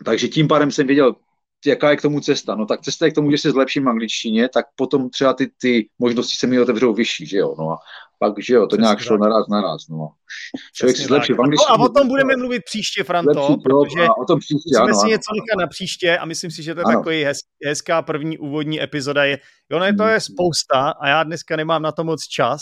Takže 0.05 0.29
tím 0.29 0.49
pádem 0.49 0.71
jsem 0.71 0.87
věděl, 0.87 1.15
jaká 1.67 1.91
je 1.91 1.97
k 1.97 2.03
tomu 2.03 2.21
cesta. 2.21 2.55
No 2.55 2.67
tak 2.67 2.81
cesta 2.81 3.05
je 3.05 3.11
k 3.11 3.15
tomu, 3.15 3.31
že 3.31 3.39
se 3.39 3.51
zlepším 3.51 3.85
v 3.85 3.89
angličtině, 3.89 4.49
tak 4.49 4.67
potom 4.77 5.11
třeba 5.11 5.33
ty, 5.33 5.51
ty 5.61 5.89
možnosti 5.99 6.37
se 6.37 6.47
mi 6.47 6.61
otevřou 6.61 6.95
vyšší, 6.95 7.27
že 7.27 7.39
jo. 7.39 7.55
No 7.59 7.71
a 7.71 7.79
pak, 8.19 8.35
že 8.39 8.55
jo, 8.55 8.61
to 8.61 8.67
Přesně 8.67 8.83
nějak 8.83 9.01
šlo 9.01 9.19
naraz, 9.19 9.49
naraz, 9.51 9.89
no. 9.89 10.09
Člověk 10.75 10.97
si 10.97 11.03
zlepší 11.03 11.33
v 11.33 11.41
angličtině. 11.41 11.77
No 11.79 11.85
a 11.85 11.85
o 11.85 11.89
tom 11.89 12.09
budeme 12.09 12.37
mluvit 12.37 12.63
příště, 12.65 13.05
Franto, 13.05 13.41
lepší, 13.41 13.57
protože 13.63 14.07
a 14.07 14.17
o 14.23 14.25
tom 14.25 14.39
příště, 14.39 14.79
musíme 14.79 14.83
ano, 14.83 15.01
si 15.01 15.07
něco 15.07 15.31
nechat 15.35 15.61
na 15.61 15.67
příště 15.67 16.19
a 16.19 16.25
myslím 16.25 16.51
si, 16.51 16.63
že 16.63 16.75
to 16.75 16.81
je 16.81 16.85
ano. 16.85 16.99
takový 16.99 17.23
hez, 17.25 17.39
hezká 17.67 18.03
první 18.03 18.39
úvodní 18.39 18.83
epizoda. 18.83 19.25
Je, 19.25 19.39
jo, 19.71 19.79
ne, 19.79 19.95
to 19.95 20.05
je 20.05 20.21
spousta 20.21 20.91
a 20.91 21.09
já 21.09 21.23
dneska 21.23 21.57
nemám 21.57 21.83
na 21.83 21.93
to 21.93 22.05
moc 22.05 22.23
čas, 22.23 22.61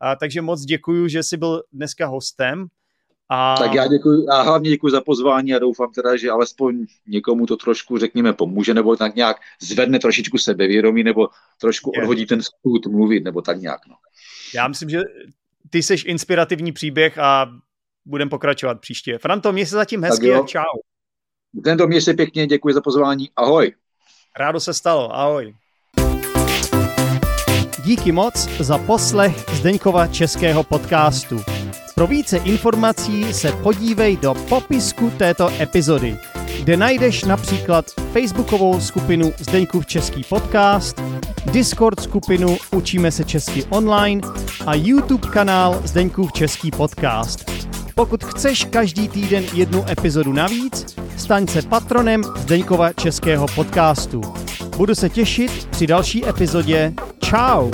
a, 0.00 0.16
takže 0.16 0.42
moc 0.42 0.60
děkuju, 0.60 1.08
že 1.08 1.22
jsi 1.22 1.36
byl 1.36 1.62
dneska 1.72 2.06
hostem. 2.06 2.66
A... 3.28 3.54
Tak 3.58 3.74
já 3.74 3.86
děkuji, 3.86 4.26
a 4.28 4.42
hlavně 4.42 4.70
děkuji 4.70 4.90
za 4.90 5.00
pozvání 5.00 5.54
a 5.54 5.58
doufám 5.58 5.92
teda, 5.92 6.16
že 6.16 6.30
alespoň 6.30 6.86
někomu 7.06 7.46
to 7.46 7.56
trošku, 7.56 7.98
řekněme, 7.98 8.32
pomůže, 8.32 8.74
nebo 8.74 8.96
tak 8.96 9.14
nějak 9.14 9.36
zvedne 9.60 9.98
trošičku 9.98 10.38
sebevědomí, 10.38 11.04
nebo 11.04 11.28
trošku 11.60 11.92
je. 11.94 12.02
odhodí 12.02 12.26
ten 12.26 12.42
spůd 12.42 12.86
mluvit, 12.86 13.24
nebo 13.24 13.42
tak 13.42 13.60
nějak. 13.60 13.80
No. 13.88 13.94
Já 14.54 14.68
myslím, 14.68 14.90
že 14.90 15.00
ty 15.70 15.82
jsi 15.82 15.94
inspirativní 15.94 16.72
příběh 16.72 17.18
a 17.18 17.46
budeme 18.04 18.28
pokračovat 18.28 18.80
příště. 18.80 19.18
Franto, 19.18 19.52
mě 19.52 19.66
se 19.66 19.74
zatím 19.74 20.02
hezky 20.02 20.34
a 20.34 20.46
čau. 20.46 20.78
Tento 21.64 21.86
mě 21.86 22.00
se 22.00 22.14
pěkně, 22.14 22.46
děkuji 22.46 22.74
za 22.74 22.80
pozvání, 22.80 23.30
ahoj. 23.36 23.72
Rádo 24.38 24.60
se 24.60 24.74
stalo, 24.74 25.16
ahoj. 25.16 25.54
Díky 27.84 28.12
moc 28.12 28.48
za 28.60 28.78
poslech 28.78 29.50
Zdeňkova 29.52 30.06
českého 30.06 30.64
podcastu. 30.64 31.55
Pro 31.98 32.06
více 32.06 32.36
informací 32.36 33.34
se 33.34 33.52
podívej 33.52 34.16
do 34.16 34.34
popisku 34.34 35.10
této 35.10 35.50
epizody, 35.60 36.16
kde 36.60 36.76
najdeš 36.76 37.24
například 37.24 37.86
facebookovou 38.12 38.80
skupinu 38.80 39.32
Zdeňkův 39.38 39.86
český 39.86 40.24
podcast, 40.28 41.02
Discord 41.46 42.00
skupinu 42.00 42.56
Učíme 42.72 43.10
se 43.10 43.24
česky 43.24 43.64
online 43.64 44.20
a 44.66 44.74
YouTube 44.74 45.28
kanál 45.28 45.80
Zdeňkův 45.84 46.32
český 46.32 46.70
podcast. 46.70 47.50
Pokud 47.94 48.24
chceš 48.24 48.64
každý 48.64 49.08
týden 49.08 49.44
jednu 49.52 49.84
epizodu 49.90 50.32
navíc, 50.32 50.96
staň 51.16 51.46
se 51.46 51.62
patronem 51.62 52.22
Zdeňkova 52.36 52.92
českého 52.92 53.46
podcastu. 53.54 54.20
Budu 54.76 54.94
se 54.94 55.08
těšit 55.08 55.68
při 55.70 55.86
další 55.86 56.28
epizodě. 56.28 56.92
Ciao! 57.24 57.70